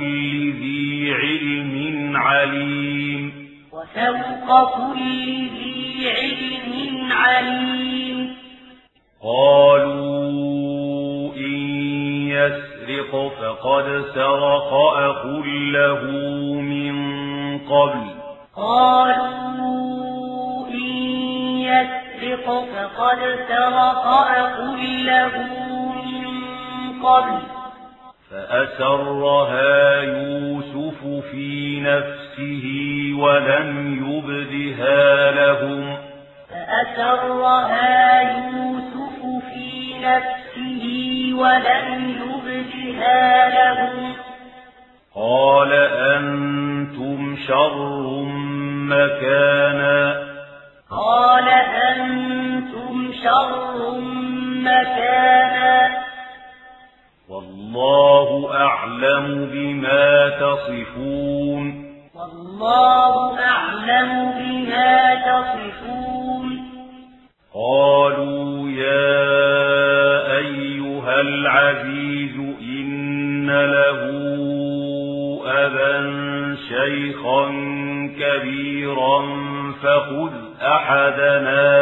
كل 0.02 0.52
ذي 0.52 1.14
علم 1.14 2.16
عليم. 2.16 3.48
وفوق 3.72 4.76
كل 4.76 5.34
ذي 5.34 6.10
علم 6.10 7.12
عليم. 7.12 8.36
قالوا 9.24 11.36
إن 11.36 11.58
يسرق 12.28 13.12
فقد 13.12 14.04
سرق 14.14 14.72
أخ 14.96 15.26
له 15.46 16.02
من 16.60 16.94
قبل. 17.58 18.04
قالوا 18.56 20.68
إن 20.68 20.80
يسرق 21.60 22.46
فقد 22.46 23.18
سرق 23.48 24.06
أخ 24.06 24.60
له 25.04 25.34
من 26.04 26.26
قبل. 27.02 27.41
فأسرها 28.52 30.02
يوسف 30.02 31.24
في 31.30 31.80
نفسه 31.80 32.66
ولم 33.18 33.68
يبدها 34.04 35.30
لهم. 35.30 35.96
فأسرها 36.50 38.20
يوسف 38.22 39.44
في 39.52 39.94
نفسه 40.02 40.84
ولم 41.34 42.16
يبدها 42.20 43.48
لهم. 43.48 44.01
تصفون. 60.66 61.92
والله 62.14 63.38
أعلم 63.38 64.32
بما 64.38 65.14
تصفون. 65.14 66.62
قالوا 67.54 68.70
يا 68.70 69.42
أيها 70.36 71.20
العزيز 71.20 72.36
إن 72.62 73.50
له 73.50 74.00
أبا 75.46 76.22
شيخا 76.68 77.48
كبيرا 78.20 79.22
فخذ 79.82 80.32
أحدنا 80.62 81.81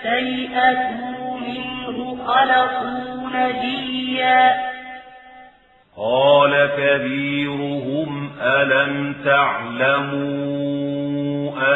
استيئسوا 0.00 1.38
منه 1.38 1.96
خلصوا 2.26 3.30
نجيا. 3.34 4.44
قال 5.96 6.70
كبيرهم 6.76 8.30
ألم 8.40 9.14
تعلموا 9.24 10.70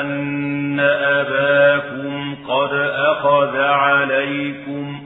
أن 0.01 0.81
أباكم 0.81 2.37
قد 2.49 2.73
أخذ 2.95 3.61
عليكم؟ 3.61 5.03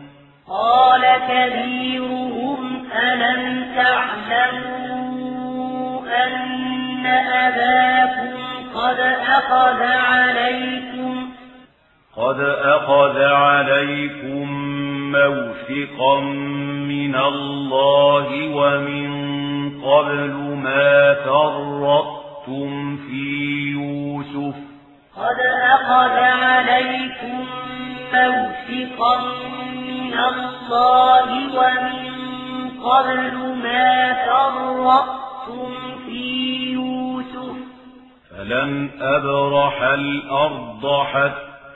قال 0.49 1.03
كبيرهم 1.29 2.61
ألم 3.12 3.66
تعلموا 3.77 5.21
أن 6.25 7.07
أباكم 7.07 8.39
قد 8.75 8.99
أخذ 9.29 9.83
عليكم؟ 9.83 10.97
قد 12.19 12.41
أخذ 12.41 13.23
عليكم 13.23 14.53
موثقا 15.12 16.21
من 16.91 17.14
الله 17.14 18.29
ومن 18.55 19.11
قبل 19.83 20.33
ما 20.64 21.14
فرطتم 21.14 22.97
في 22.97 23.27
يوسف. 23.73 24.55
قد 25.16 25.41
أخذ 25.62 26.16
عليكم 26.19 27.47
موثقا 28.14 29.21
من 29.75 30.14
الله 30.19 31.29
ومن 31.59 32.03
قبل 32.83 33.35
ما 33.62 34.14
فرطتم 34.27 35.73
في 36.07 36.73
يوسف. 36.73 37.57
فلن 38.31 38.91
أبرح 39.01 39.83
الأرض 39.83 40.87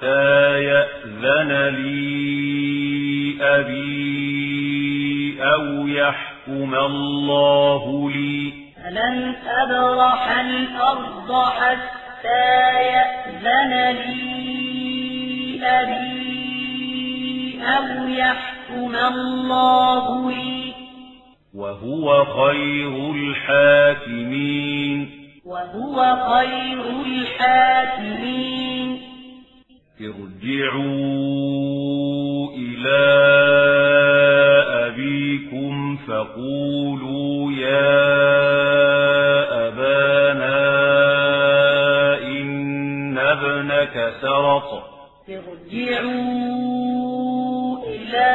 حتى 0.02 0.64
يأذن 0.64 1.52
لي 1.76 3.36
أبي 3.40 5.36
أو 5.42 5.86
يحكم 5.86 6.74
الله 6.74 8.10
لي 8.10 8.52
فلن 8.84 9.34
أبرح 9.46 10.38
الأرض 10.40 11.32
حتى 11.44 12.72
يأذن 12.82 13.72
لي 13.96 15.60
أبي 15.62 17.60
أو 17.62 18.08
يحكم 18.08 18.96
الله 18.96 20.30
لي 20.30 20.72
وهو 21.54 22.24
خير 22.24 23.12
الحاكمين 23.14 25.10
وهو 25.46 26.16
خير 26.28 26.90
الحاكمين 27.06 28.62
ارجعوا 30.02 31.62
إلى 32.56 33.02
أبيكم 34.86 35.96
فقولوا 35.96 37.52
يا 37.52 37.92
أبانا 39.68 40.58
إن 42.22 43.18
ابنك 43.18 44.12
سرق. 44.20 44.68
ارجعوا 45.28 46.58
إلى 47.86 48.32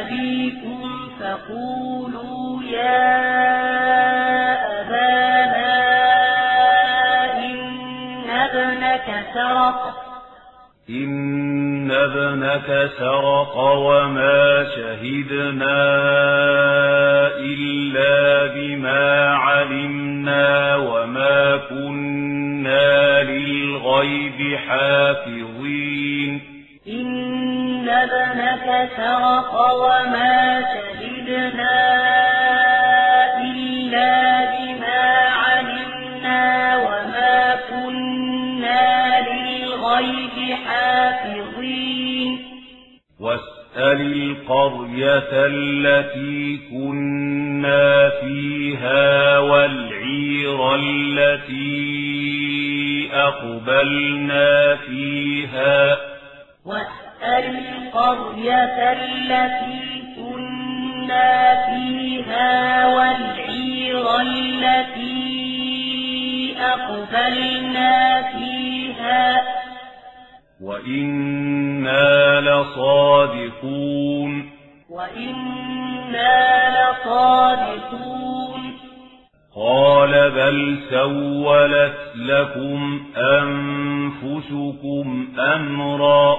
أبيكم 0.00 0.88
فقولوا 1.20 2.62
يا 2.62 3.06
أبانا 3.42 3.55
إن 11.04 11.90
ابنك 11.90 12.90
سرق 12.98 13.56
وما 13.56 14.66
شهدنا 14.76 15.78
إلا 17.38 18.46
بما 18.54 19.34
علمنا 19.34 20.76
وما 20.76 21.56
كنا 21.56 23.22
للغيب 23.22 24.56
حافظين 24.68 26.40
إن 26.88 27.88
ابنك 27.88 28.88
سرق 28.96 29.54
وما 29.72 30.60
شهدنا 30.60 30.95
القرية 45.16 45.46
التي 45.46 46.60
كنا 46.70 48.10
فيها 48.20 49.38
والعير 49.38 50.74
التي 50.74 51.86
أقبلنا 53.12 54.76
فيها 54.76 55.96
واسأل 56.64 57.44
القرية 57.56 58.92
التي 58.92 60.02
كنا 60.16 61.66
فيها 61.66 62.86
والعير 62.86 64.20
التي 64.20 65.36
أقبلنا 66.60 68.22
فيها 68.22 69.42
وإنا 70.60 72.40
لصادقون 72.40 74.25
وإنا 75.06 76.70
لصادقون 76.76 78.62
قال 79.56 80.30
بل 80.30 80.78
سولت 80.90 81.96
لكم 82.16 83.00
أنفسكم 83.16 85.06
أمرا 85.38 86.36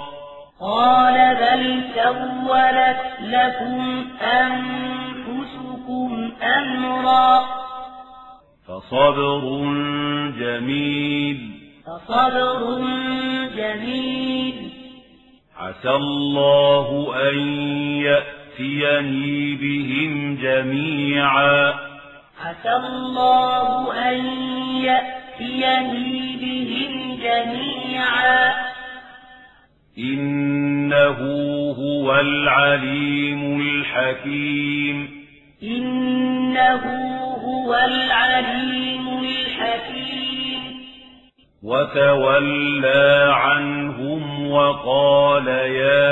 قال 0.61 1.35
بل 1.35 1.84
سولت 1.95 3.02
لكم 3.22 4.06
أنفسكم 4.22 6.10
أمرا 6.44 7.45
فصبر 8.68 9.41
جميل 10.39 11.39
فصبر 11.85 12.80
جميل 13.56 14.72
عسى 15.57 15.89
الله 15.89 17.15
أن 17.30 17.38
يأتيني 18.60 19.56
بهم 19.56 20.36
جميعا. 20.42 21.74
عسى 22.46 22.76
الله 22.76 23.94
أن 24.10 24.26
يأتيني 24.76 26.38
بهم 26.42 27.20
جميعا. 27.24 28.54
إنه 29.98 31.18
هو 31.72 32.20
العليم 32.20 33.62
الحكيم. 33.62 35.26
إنه 35.64 36.84
هو 37.44 37.76
العليم 37.76 39.24
الحكيم. 39.24 40.27
وتولى 41.64 43.34
عنهم 43.34 44.52
وقال 44.52 45.48
يا 45.48 46.08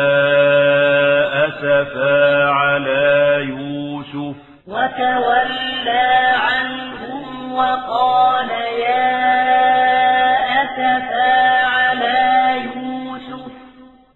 أسفا 1.47 2.49
على 2.49 3.45
يوسف. 3.49 4.35
وتولى 4.67 6.35
عنهم 6.35 7.53
وقال 7.53 8.49
يا 8.89 9.15
أسفا 10.63 11.65
على 11.65 12.55
يوسف. 12.65 13.51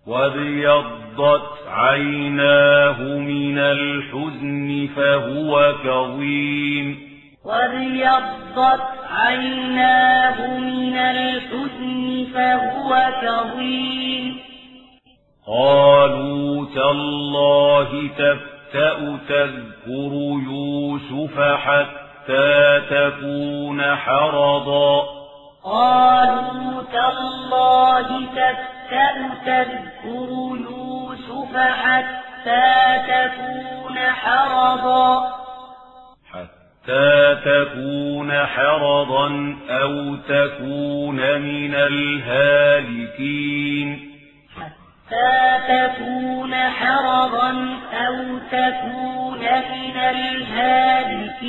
وابيضت 0.08 1.50
عيناه 1.68 3.02
من 3.02 3.58
الحزن 3.58 4.90
فهو 4.96 5.74
كظيم. 5.84 7.09
وابيضت 7.50 8.82
عيناه 9.12 10.48
من 10.58 10.98
الحزن 10.98 12.28
فهو 12.34 13.12
كظيم 13.22 14.40
قالوا 15.48 16.66
تالله 16.76 18.10
تفتأ 18.18 19.18
تذكر 19.30 20.12
يوسف 20.50 21.40
حتى 21.40 22.82
تكون 22.90 23.96
حرضا 23.96 25.04
قالوا 25.64 26.84
تالله 26.94 28.26
تفتأ 28.26 29.16
تذكر 29.46 30.30
يوسف 30.70 31.58
حتى 31.58 33.02
تكون 33.08 33.98
حرضا 33.98 35.40
حتى 36.90 37.38
تكون 37.45 38.32
حرضا 38.32 39.56
أو 39.70 40.16
تكون 40.16 41.16
من 41.41 41.76
الهالكين. 41.76 43.20
حتى 44.56 45.60
تكون 45.70 46.53
حرضا 46.56 47.52
أو 47.94 48.38
تكون 48.52 49.40
من 49.40 49.98
الهالكين. 49.98 51.40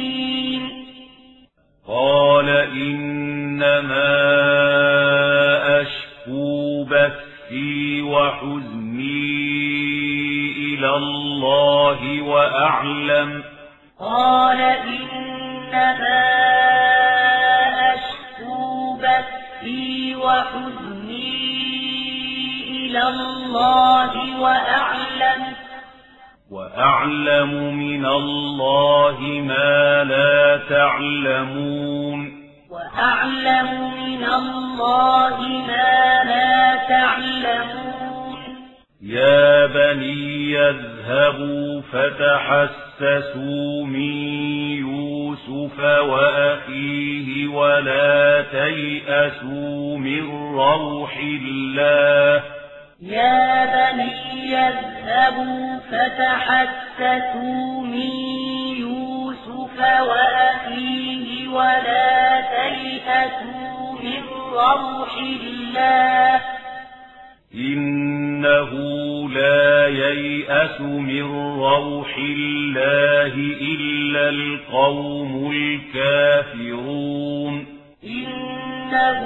قال 1.89 2.49
إنما 2.49 3.81
أشكو 5.81 6.85
بثي 6.85 8.03
وحزني 8.03 9.41
إلى 10.57 10.97
الله 10.97 12.23
وأعلم. 12.23 13.43
قال 14.01 14.61
إنما 14.61 15.10
أشكو 17.95 18.97
بثي 18.97 20.17
وحزني 20.17 21.51
إلى 22.71 23.03
الله 23.09 24.41
وأعلم 24.41 25.43
وأعلم 26.51 27.75
من 27.75 28.07
الله 28.07 29.21
ما 29.21 30.05
لا 30.05 30.61
تعلمون 30.69 32.41
وأعلم 32.71 33.95
من 33.95 34.25
الله 34.25 35.39
ما 35.67 36.25
لا 36.25 36.77
تعلمون 36.89 37.81
يا 39.03 39.67
بني 39.67 40.53
يذهبوا 40.53 41.81
فتحسسوا 41.93 43.85
من 43.87 44.21
يوسف 45.49 45.81
وأخيه 46.01 47.49
ولا 47.49 48.43
تيأسوا 48.43 49.99
من 49.99 50.55
روح 50.55 51.17
الله 51.17 52.43
يا 53.03 53.65
بني 53.65 54.53
يذهبوا 54.53 55.79
فتحسسوا 55.91 57.83
من 57.83 58.11
يوسف 58.77 59.79
وأخيه 60.01 61.49
ولا 61.49 62.41
تيأسوا 62.41 63.93
من 64.03 64.23
روح 64.53 65.17
الله 65.17 66.41
إنه 67.55 68.71
لا 69.29 69.87
ييأس 69.87 70.81
من 70.81 71.23
روح 71.59 72.17
الله 72.19 73.35
إلا 73.61 74.29
القوم 74.29 75.53
الكافرون. 75.53 77.67
إنه 78.05 79.21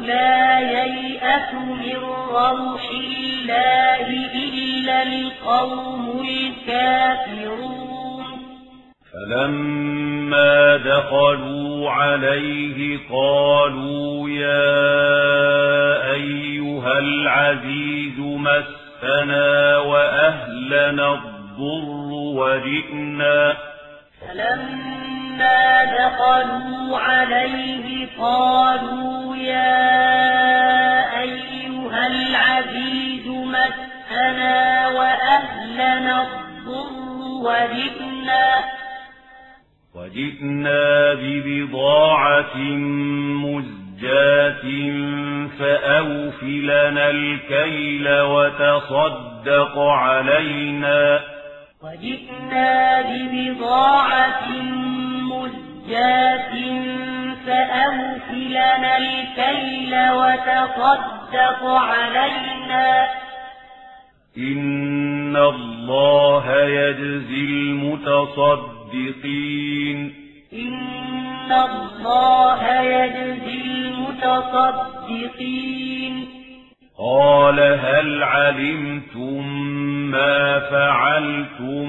لا 0.00 0.60
ييأس 0.60 1.54
من 1.54 1.96
روح 2.30 2.90
الله 2.90 4.08
إلا 4.34 5.02
القوم 5.02 6.26
الكافرون. 6.28 7.93
فلما 9.14 10.76
دخلوا 10.76 11.90
عليه 11.90 12.98
قالوا 13.10 14.28
يا 14.28 14.74
أيها 16.12 16.98
العزيز 16.98 18.18
مسنا 18.18 19.78
وأهلنا 19.78 21.14
الضر 21.14 22.10
وجئنا 22.12 23.56
فلما 24.20 25.84
دخلوا 25.84 26.98
عليه 26.98 28.08
قالوا 28.18 29.36
يا 29.36 30.00
أيها 31.20 32.06
العزيز 32.06 33.26
مسنا 33.28 34.88
وأهلنا 34.88 36.22
الضر 36.22 37.20
وجئنا 37.44 38.54
وجئنا 39.94 41.14
ببضاعة 41.14 42.56
مزجاة 43.44 44.64
فأوف 45.58 46.42
لنا 46.42 47.10
الكيل 47.10 48.20
وتصدق 48.20 49.78
علينا. 49.78 51.20
وجئنا 51.82 53.02
ببضاعة 53.02 54.48
مزجاة 55.30 56.52
فأوف 57.46 58.30
لنا 58.30 58.98
الكيل 58.98 59.94
وتصدق 60.10 61.64
علينا. 61.64 63.06
إن 64.38 65.36
الله 65.36 66.64
يجزي 66.64 67.72
المتصدقين 68.94 70.14
إن 70.52 71.52
الله 71.52 72.80
يجزي 72.80 73.62
المتصدقين. 73.64 75.34
قال 76.98 77.60
هل 77.60 78.22
علمتم 78.22 79.48
ما 80.10 80.60
فعلتم 80.70 81.86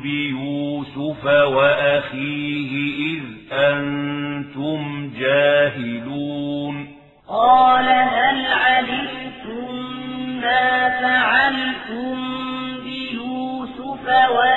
بيوسف 0.00 1.24
وأخيه 1.24 2.72
إذ 3.14 3.22
أنتم 3.52 5.10
جاهلون؟ 5.18 6.88
قال 7.28 7.88
هل 7.88 8.46
علمتم 8.46 9.74
ما 10.40 10.88
فعلتم 11.00 12.16
بيوسف 12.84 14.06
وأخيه 14.08 14.51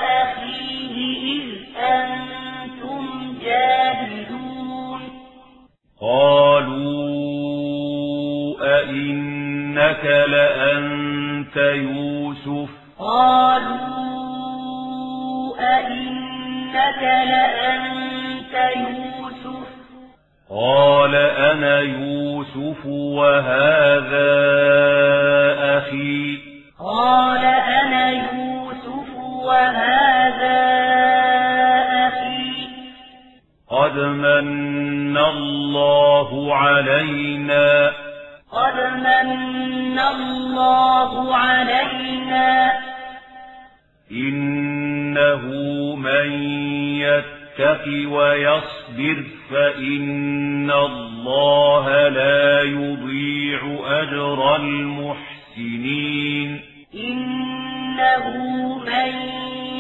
أئنك 10.06 10.30
لأنت 10.30 11.58
يوسف. 11.58 12.70
قالوا 13.00 13.76
أئنك 15.60 17.02
لأنت 17.02 18.54
يوسف؟ 18.76 19.68
قال 20.50 21.16
أنا 21.16 21.80
يوسف 21.80 22.86
وهذا 22.86 24.36
أخي. 25.78 26.38
قال 26.80 27.46
أنا 27.46 28.10
يوسف 28.10 29.16
وهذا 29.46 30.58
أخي. 32.08 32.68
قد 33.70 33.98
من 34.00 35.18
الله 35.18 36.56
علينا 36.56 38.05
قد 38.56 38.94
من 38.94 40.00
الله 40.00 41.36
علينا. 41.36 42.72
إنه 44.12 45.46
من 45.96 46.32
يتق 47.00 48.12
ويصبر 48.12 49.24
فإن 49.52 50.72
الله 50.72 52.08
لا 52.08 52.62
يضيع 52.62 53.80
أجر 53.86 54.56
المحسنين. 54.56 56.62
إنه 56.96 58.26
من 58.78 59.12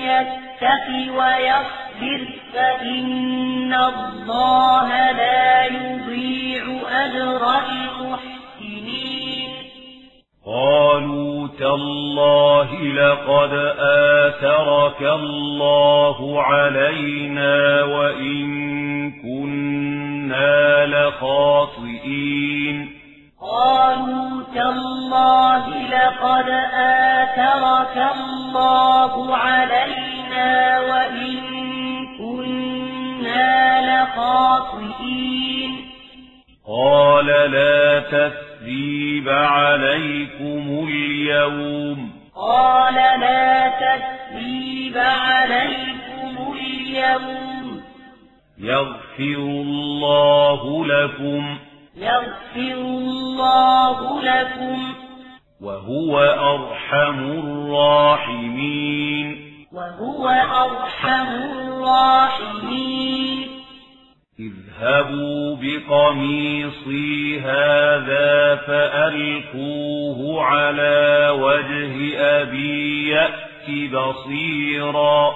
يتق 0.03 0.87
ويصبر 1.17 2.21
فإن 2.53 3.73
الله 3.73 5.11
لا 5.11 5.65
يضيع 5.65 6.63
أجر 6.91 7.59
المحسنين. 7.59 8.44
قالوا 10.45 11.47
تالله 11.59 12.73
لقد 12.73 13.53
آثرك 13.79 15.01
الله 15.01 16.41
علينا 16.41 17.83
وإن 17.83 18.45
كنا 19.11 20.85
لخاطئين. 20.85 22.89
قالوا 23.41 24.43
تالله 24.55 25.67
لقد 25.67 26.49
آثرك 26.73 28.11
الله 28.15 29.35
علينا 29.35 30.79
وإن 30.79 31.37
كنا 32.17 33.81
لخاطئين. 33.81 35.71
قال 36.67 37.25
لا 37.25 37.99
تستطيع 37.99 38.54
تثريب 38.65 39.29
عليكم 39.29 40.87
اليوم. 40.89 42.11
قال 42.35 42.93
لا 42.93 43.67
تثريب 43.67 44.97
عليكم 44.97 46.53
اليوم. 46.53 47.81
يغفر 48.59 49.37
الله 49.37 50.85
لكم. 50.85 51.57
يغفر 51.97 52.81
الله 52.81 54.21
لكم. 54.21 54.93
وهو 55.61 56.19
أرحم 56.19 57.31
الراحمين. 57.31 59.51
وهو 59.73 60.29
أرحم 60.29 61.27
الراحمين. 61.27 63.64
اذهبوا 64.39 65.57
بقميصي 65.61 67.39
هذا 67.39 68.55
فألقوه 68.55 70.43
على 70.43 71.29
وجه 71.29 72.19
أبي 72.19 73.09
يأت 73.09 73.91
بصيرا. 73.93 75.31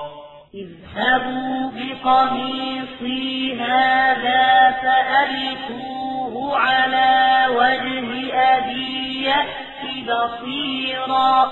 اذهبوا 0.54 1.72
بقميصي 1.72 3.54
هذا 3.56 4.72
فألقوه 4.84 6.58
على 6.58 7.48
وجه 7.56 8.34
أبي 8.34 9.24
يأت 9.24 10.08
بصيرا. 10.08 11.52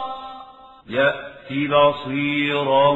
يأت 0.89 1.69
بصيرا 1.69 2.91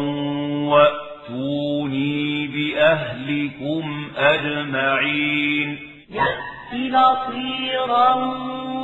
وأتوني 1.29 2.47
بأهلكم 2.47 4.11
أجمعين 4.17 5.77
يأت 6.09 6.73
بصيرا 6.73 8.13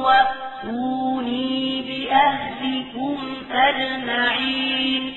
وأتوني 0.06 1.82
بأهلكم 1.82 3.18
أجمعين 3.52 5.14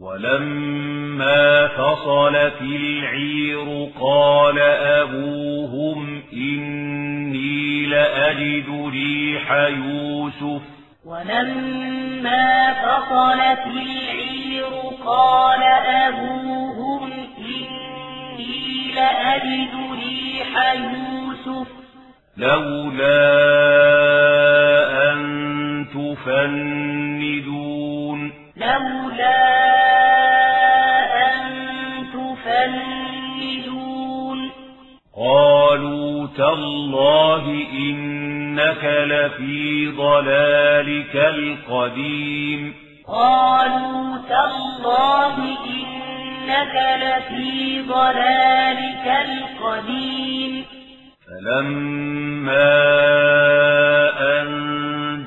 ولما 0.00 1.68
فصلت 1.68 2.60
العير 2.62 3.88
قال 4.00 4.58
أبوهم 4.58 6.22
إني 6.32 7.86
لأجد 7.86 8.90
ريح 8.92 9.52
يوسف 9.52 10.62
ولما 11.04 12.72
فصلت 12.72 13.66
العير 13.66 14.43
قال 15.06 15.62
أبوهم 15.86 17.12
إني 17.38 18.92
لأجد 18.94 19.70
ريح 19.92 20.72
يوسف 20.72 21.68
لولا 22.36 23.24
أن 25.12 25.86
تفندون. 25.94 26.44
لولا 28.56 29.40
أن 31.26 31.40
تفندون. 32.12 33.04
قالوا 35.16 36.26
تالله 36.36 37.66
إنك 37.72 38.84
لفي 38.84 39.88
ضلالك 39.96 41.16
القديم. 41.16 42.83
قالوا 43.08 44.16
تالله 44.28 45.36
إنك 45.66 46.74
لفي 47.02 47.82
ضلالك 47.88 49.06
القديم. 49.06 50.64
فلما 51.26 52.74
أن 54.40 54.48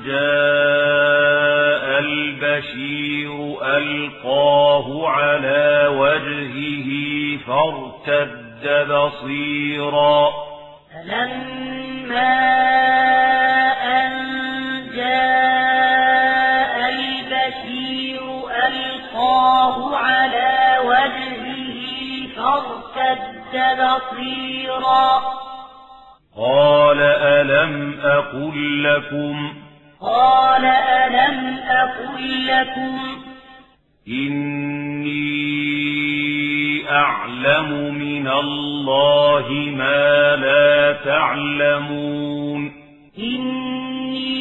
جاء 0.06 1.98
البشير 1.98 3.32
ألقاه 3.76 5.08
على 5.08 5.86
وجهه 5.86 6.88
فارتد 7.46 8.88
بصيرا. 8.92 10.30
فلما 10.94 12.34
أن 13.84 14.12
جاء 14.96 15.67
فارتد 23.08 23.80
بصيرا. 23.80 25.22
قال 26.36 27.00
ألم 27.00 28.00
أقل 28.02 28.84
لكم 28.84 29.52
قال 30.00 30.64
ألم 30.64 31.58
أقل 31.68 32.46
لكم 32.46 32.98
إني 34.08 35.08
أعلم 36.90 37.94
من 37.94 38.28
الله 38.28 39.48
ما 39.76 40.36
لا 40.36 40.92
تعلمون 41.04 42.72
إني 43.18 44.38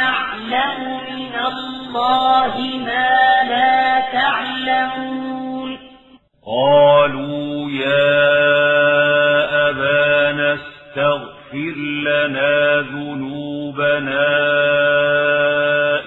أعلم 0.00 1.00
من 1.10 1.34
الله 1.46 2.54
ما 2.86 3.42
لا 3.48 4.00
تعلمون. 4.12 5.45
قالوا 6.46 7.70
يا 7.70 8.16
أبانا 9.70 10.54
استغفر 10.54 11.74
لنا 12.06 12.80
ذنوبنا 12.80 14.28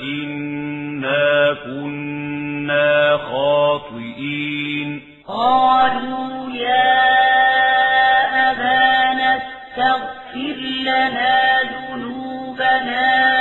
إنا 0.01 1.53
كنا 1.65 3.17
خاطئين. 3.17 5.01
قالوا 5.27 6.49
يا 6.55 6.99
أبانا 8.51 9.37
استغفر 9.37 10.57
لنا 10.83 11.59
ذنوبنا 11.63 13.38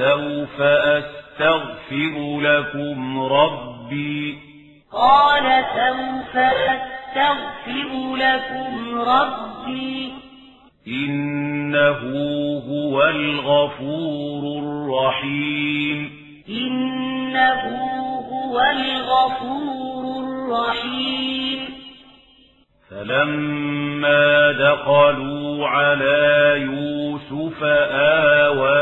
قال 0.00 0.46
سوف 0.50 0.60
أستغفر 0.60 2.40
لكم 2.40 3.22
ربي. 3.22 4.38
قال 4.92 5.64
سوف 5.76 6.36
أستغفر 6.36 8.16
لكم 8.16 9.00
ربي. 9.00 10.12
إنه 10.88 11.98
هو 12.70 13.02
الغفور 13.02 14.62
الرحيم. 14.62 16.10
إنه 16.48 17.62
هو 18.32 18.60
الغفور 18.60 20.24
الرحيم. 20.24 21.79
فلما 22.90 24.52
دخلوا 24.52 25.68
على 25.68 26.54
يوسف 26.56 27.62
آوى 28.42 28.80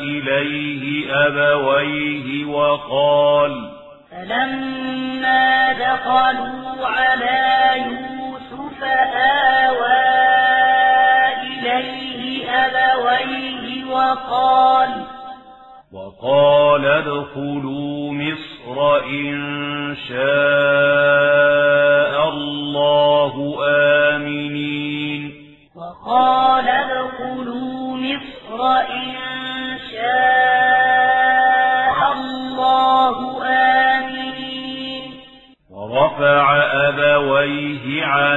إليه 0.00 1.14
أبويه 1.26 2.44
وقال 2.44 3.70
فلما 4.10 5.72
دخلوا 5.72 6.86
على 6.86 7.72
يوسف 7.76 8.82
آوى 9.64 10.02
إليه 11.42 12.50
أبويه 12.50 13.84
وقال 13.84 14.88
وقال 15.92 16.86
ادخلوا 16.86 18.12
مصر 18.12 19.04
إن 19.06 19.96
شاء 20.08 21.41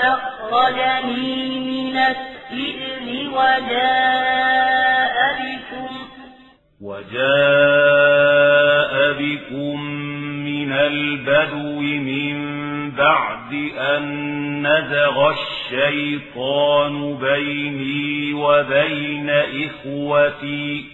أخرجني 0.00 1.60
من 1.60 1.96
السجن 1.96 3.28
وجاء 3.28 5.16
بكم 5.40 5.92
وجاء 6.82 7.18
بكم 9.12 9.80
من 10.44 10.72
البدو 10.72 11.80
من 11.80 12.38
بعد 12.90 13.52
أن 13.78 14.66
نزغ 14.66 15.30
الشيطان 15.30 17.14
بيني 17.18 18.34
وبين 18.34 19.30
إخوتي. 19.30 20.84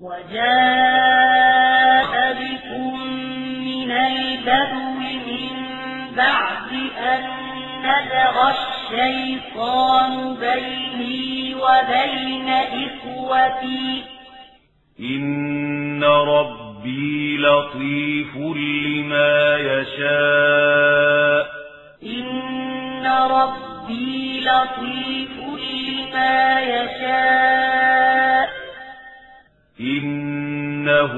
وجاء 0.00 1.34
بكم 2.32 3.06
من 3.64 3.90
البدو 3.90 4.84
من 5.00 5.54
بعد 6.16 6.72
أن 6.98 7.43
نزغ 7.84 8.50
الشيطان 8.50 10.34
بيني 10.34 11.54
وبين 11.54 12.48
إخوتي. 12.48 14.04
إن 15.00 16.04
ربي 16.04 17.36
لطيف 17.36 18.36
لما 18.36 19.56
يشاء. 19.56 21.50
إن 22.02 23.06
ربي 23.06 24.40
لطيف 24.40 25.30
لما 25.40 26.60
يشاء. 26.60 28.50
إنه 29.80 31.12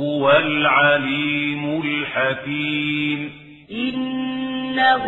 هو 0.00 0.30
العليم 0.30 1.82
الحكيم. 1.84 3.41
إنه 3.72 5.04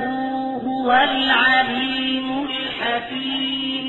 هو 0.66 0.92
العليم 0.92 2.46
الحكيم. 2.50 3.86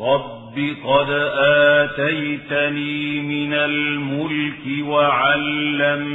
رب 0.00 0.56
قد 0.84 1.10
آتيتني 1.38 3.20
من 3.20 3.54
الملك 3.54 4.86
وعلمتني 4.86 6.14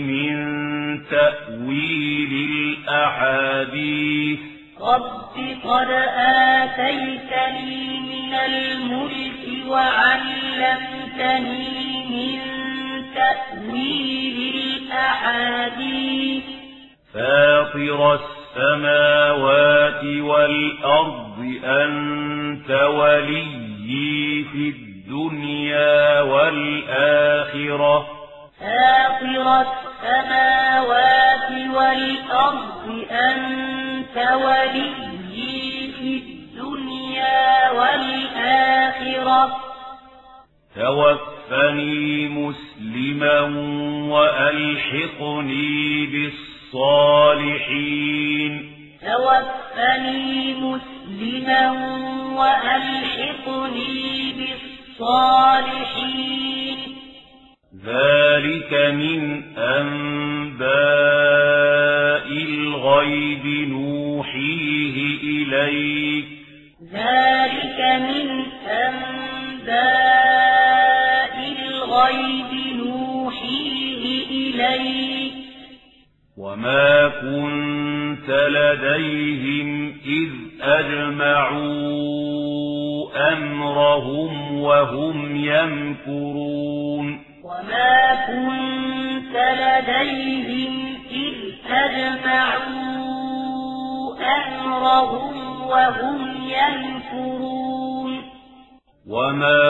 من 0.00 0.36
تأويل 1.10 2.32
الأحاديث. 2.88 4.38
رب 4.80 5.36
قد 5.64 5.90
آتيتني 6.16 8.00
من 8.00 8.34
الملك 8.34 9.66
وعلمتني 9.66 11.68
من 12.10 12.38
تأويل 13.14 14.54
الأحاديث. 14.54 16.09
فاطر 17.14 18.14
السماوات 18.14 20.04
والأرض 20.04 21.54
أنت 21.64 22.70
وليي 22.70 24.44
في 24.52 24.68
الدنيا 24.68 26.20
والآخرة. 26.20 28.06
فاطر 28.60 29.46
السماوات 29.60 31.50
والأرض 31.74 33.04
أنت 33.10 34.16
وليي 34.32 35.92
في 35.98 36.12
الدنيا 36.16 37.70
والآخرة. 37.70 39.56
توفني 40.76 42.28
مسلما 42.28 43.40
وألحقني 44.14 46.06
بالصالحين 46.06 46.49
توفني 49.00 50.54
مسلما 50.54 51.70
وألحقني 52.38 54.32
بالصالحين. 54.98 56.78
ذلك 57.86 58.72
من 58.94 59.42
أنباء 59.58 60.70
الغيب 62.28 63.46
نوحيه 63.68 64.96
إليك. 65.22 66.26
ذلك 66.92 67.78
من 68.00 68.28
أنباء 68.68 69.74
الغيب 71.58 72.52
نوحيه 72.76 74.02
إليك. 74.30 75.19
وما 76.40 77.08
كنت 77.08 78.30
لديهم 78.30 79.94
إذ 80.06 80.30
أجمعوا 80.62 81.70
أمرهم 83.32 84.60
وهم 84.60 85.36
يمكرون 85.36 87.24
وما 87.44 88.26
كنت 88.26 89.36
لديهم 89.36 90.96
إذ 91.10 91.34
أجمعوا 91.70 92.80
أمرهم 94.46 95.62
وهم 95.62 96.36
ينفرون 96.42 98.22
وما 99.08 99.62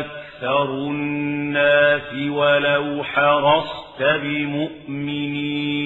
أكثر 0.00 0.64
الناس 0.72 2.14
ولو 2.14 3.04
حرصت 3.04 3.87
بمؤمنين 4.22 5.78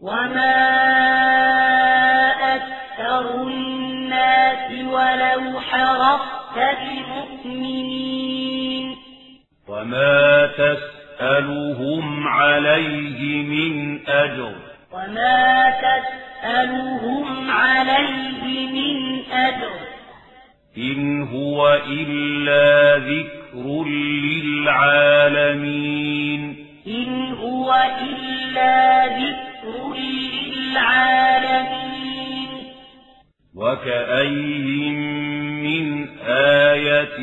وما 0.00 0.60
أكثر 2.56 3.42
الناس 3.46 4.70
ولو 4.84 5.60
حرصت 5.60 6.78
بمؤمنين 7.44 8.96
وما 9.68 10.46
تسألهم 10.46 12.28
عليه 12.28 13.42
من 13.42 14.00
أجر 14.08 14.54
وما 14.92 15.70
تسألهم 15.70 17.50
عليه 17.50 18.66
من 18.66 19.22
أجر 19.32 19.70
إن 20.78 21.22
هو 21.22 21.80
إلا 21.86 22.96
ذكر 22.98 23.84
للعالمين 25.30 26.59
إن 26.86 27.32
هو 27.32 27.74
إلا 28.02 29.06
ذكر 29.06 29.94
للعالمين. 29.96 31.50
وكأي 33.56 34.90
من 35.62 36.08
آية 36.26 37.18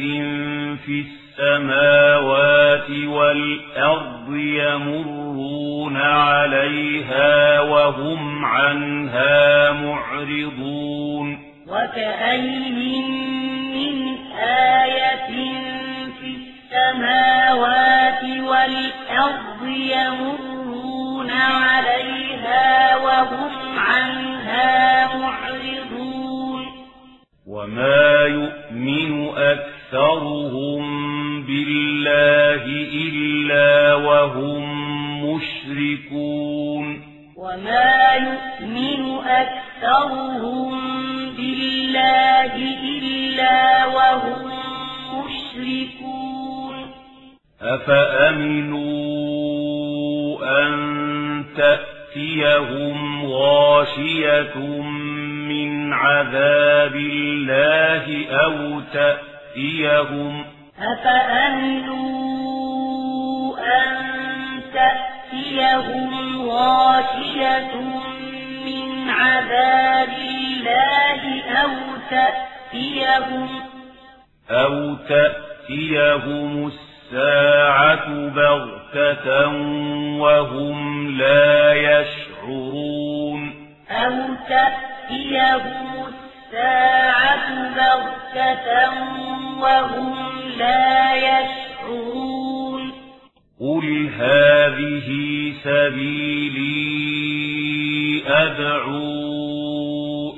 في 0.86 1.06
السماوات 1.06 2.90
والأرض 2.90 4.36
يمرون 4.36 5.98
عليها 5.98 7.62
وهم 7.62 8.46
عنها 8.46 9.72
معرضون. 9.72 11.38
وكأي 11.68 12.70
من 12.70 13.08
آية 14.38 15.28
في 15.28 15.87
السماوات 16.78 18.24
والأرض 18.24 19.68
يمرون 19.68 21.32
عليها 21.32 22.96
وهم 22.96 23.80
عنها 23.80 25.16
معرضون. 25.18 26.66
وما 27.48 28.26
يؤمن 28.28 29.30
أكثرهم 29.38 30.82
بالله 31.44 32.64
إلا 32.94 33.96
وهم 33.96 34.64
مشركون. 35.26 37.02
وما 37.38 38.14
يؤمن 38.14 39.18
أكثرهم 39.26 40.72
بالله 41.38 42.54
إلا 42.84 43.86
وهم 43.86 44.52
مشركون. 45.14 46.17
أفأمنوا 47.68 48.88
أن 50.62 50.74
تأتيهم 51.58 53.26
غاشية 53.26 54.58
من 55.48 55.94
عذاب 55.94 56.96
الله 56.96 58.26
أو 58.32 58.82
تأتيهم 58.94 60.46
أفأمنوا 60.80 62.08
أن 63.58 63.98
تأتيهم 64.74 66.42
غاشية 66.50 67.76
من 68.66 69.10
عذاب 69.10 70.10
الله 70.10 71.42
أو 71.64 71.72
تأتيهم 72.10 73.50
أو 74.52 74.96
تأتيهم 74.96 76.72
الساعة 77.12 78.30
بغتة 78.30 79.48
وهم 80.20 81.08
لا 81.18 81.74
يشعرون. 81.74 83.54
أو 83.90 84.14
تأتيهم 84.50 85.88
الساعة 86.08 87.76
بغتة 87.76 88.90
وهم 89.62 90.16
لا 90.58 91.16
يشعرون. 91.16 92.92
قل 93.62 94.10
هذه 94.20 95.08
سبيلي 95.64 96.88
أدعو 98.28 99.08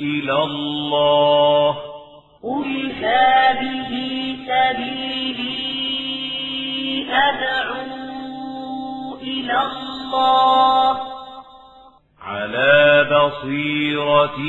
إلى 0.01 0.43
الله. 0.43 1.75
قل 2.43 2.91
هذه 3.01 3.89
سبيلي 4.47 5.78
أدعو 7.11 7.85
إلى 9.21 9.61
الله. 9.61 10.97
على 12.21 13.07
بصيرة 13.11 14.39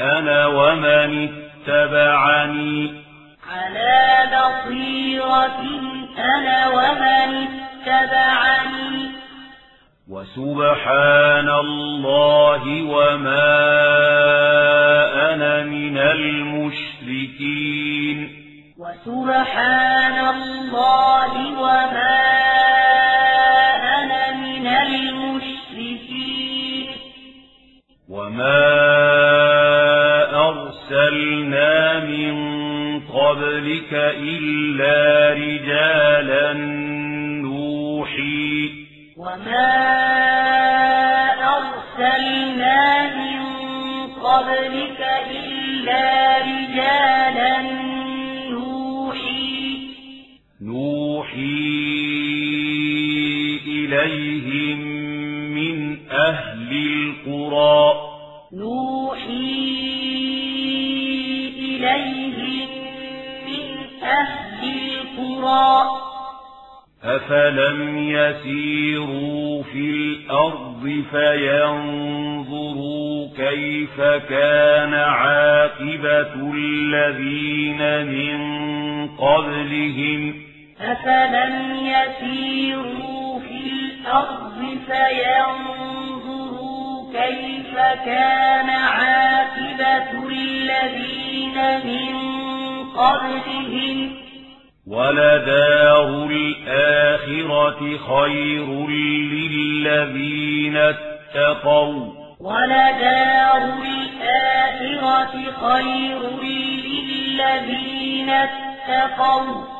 أنا 0.00 0.46
ومن 0.46 1.28
اتبعني. 1.28 3.02
على 3.52 4.30
بصيرة 4.32 5.60
أنا 6.18 6.68
ومن 6.68 7.30
اتبعني. 7.86 9.10
وسبحان 10.10 11.48
الله 11.48 12.82
وما 12.82 13.52
أنا 15.32 15.62
من 15.62 15.98
المشركين. 15.98 17.52
وسبحان 19.06 20.18
الله 20.34 21.32
وما 21.60 22.22
أنا 23.98 24.32
من 24.32 24.66
المشركين. 24.66 26.22
وما 28.08 28.62
أرسلنا 30.48 32.00
من 32.00 32.34
قبلك 33.00 33.92
إلا 34.22 35.32
رجالا 35.34 36.52
نوحي. 37.42 38.70
وما 39.16 39.72
أرسلنا 41.58 42.80
من 43.16 43.40
قبلك 44.22 45.00
إلا 45.30 46.38
رجالا 46.38 47.62
نوحي 47.62 47.91
نوحي 51.32 51.62
إليهم 53.66 54.78
من 55.54 55.98
أهل 56.10 56.70
القرى. 56.72 57.92
نوحي 58.52 59.32
إليهم 61.58 62.68
من 63.48 63.66
أهل 64.02 64.62
القرى. 64.64 65.72
أفلم 67.04 67.98
يسيروا 67.98 69.62
في 69.62 69.90
الأرض 69.90 71.04
فينظروا 71.10 72.52
كيف 73.36 74.00
كان 74.28 74.94
عاقبة 74.94 76.52
الذين 76.54 78.06
من 78.06 78.38
قبلهم 79.08 80.51
أفلم 80.82 81.86
يسيروا 81.86 83.40
في 83.40 83.60
الأرض 83.70 84.78
فينظروا 84.86 86.42
كيف 87.12 87.74
كان 88.04 88.70
عاقبة 88.70 90.28
الذين 90.28 91.56
من 91.86 92.14
قبلهم 92.96 94.22
ولدار 94.86 96.26
الآخرة 96.30 97.80
خير 97.98 98.66
للذين 98.88 100.76
اتقوا 100.76 102.22
ولدار 102.40 103.62
الآخرة 103.84 105.34
خير 105.60 106.20
للذين 106.42 108.30
اتقوا 108.30 109.71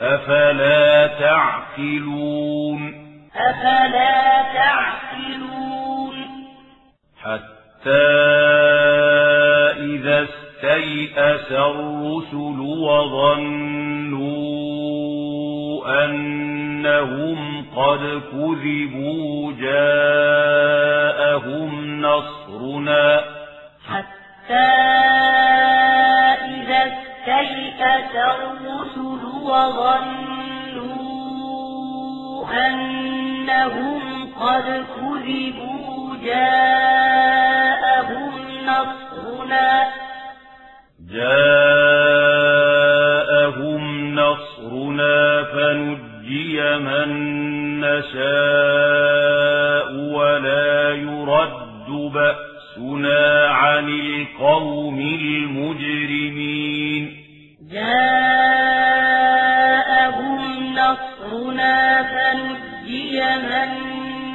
أفلا 0.00 1.06
تعقلون 1.06 3.06
أفلا 3.36 4.42
تعقلون 4.54 6.16
حتى 7.22 8.06
إذا 9.78 10.22
استيأس 10.22 11.52
الرسل 11.52 12.60
وظنوا 12.60 14.26
أنهم 16.04 17.66
قد 17.76 18.22
كذبوا 18.32 19.52
جاءهم 19.52 21.00
نصرنا 22.00 23.24
حتى 23.88 24.86
استيأس 27.26 28.14
الرسل 28.14 29.22
وظنوا 29.42 30.86
أنهم 32.66 34.02
قد 34.40 34.84
كذبوا 34.96 36.16
جاءهم 36.24 38.32
نصرنا؟ 38.66 39.68
جاءهم 41.10 41.42
نصرنا 44.14 45.42
فنجي 45.42 46.78
من 46.78 47.10
نشاء 47.80 49.88
ولا 50.14 50.92
يرد 50.92 51.88
بأسنا 52.14 53.48
عن 53.48 53.88
القوم 53.88 55.00
المجرمين. 55.00 57.15
جاءهم 57.76 59.52
نصرنا 60.74 62.02
فنجي 62.02 63.20
من 63.20 63.70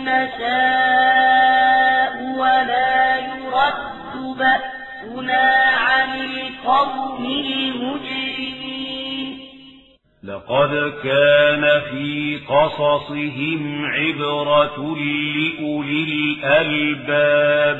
نشاء 0.05 2.13
ولا 2.37 3.17
يرد 3.17 4.37
بأسنا 4.37 5.45
عن 5.87 6.09
القوم 6.19 7.25
المجرمين. 7.25 9.27
لقد 10.23 10.93
كان 11.03 11.63
في 11.91 12.39
قصصهم 12.49 13.85
عبرة 13.85 14.77
لأولي 14.77 16.03
الألباب. 16.43 17.79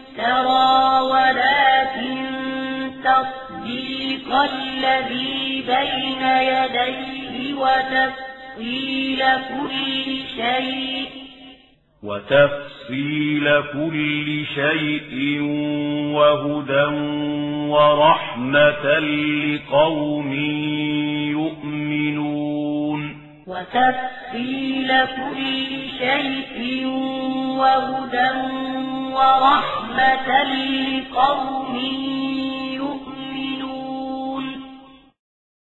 ولكن 1.01 2.25
تصديق 3.03 4.35
الذي 4.35 5.63
بين 5.67 6.23
يديه 6.27 7.53
وتفصيل 7.53 9.19
كل 9.19 10.05
شيء. 10.35 11.05
وتفصيل 12.03 13.61
كل 13.61 14.45
شيء 14.55 15.41
وهدى 16.13 16.85
ورحمة 17.69 18.99
لقوم 18.99 20.33
يؤمنون. 21.31 23.20
وتفصيل 23.51 24.89
كل 25.05 25.43
شيء 25.99 26.85
وهدى 27.59 28.31
ورحمة 29.13 30.43
لقوم 30.43 31.75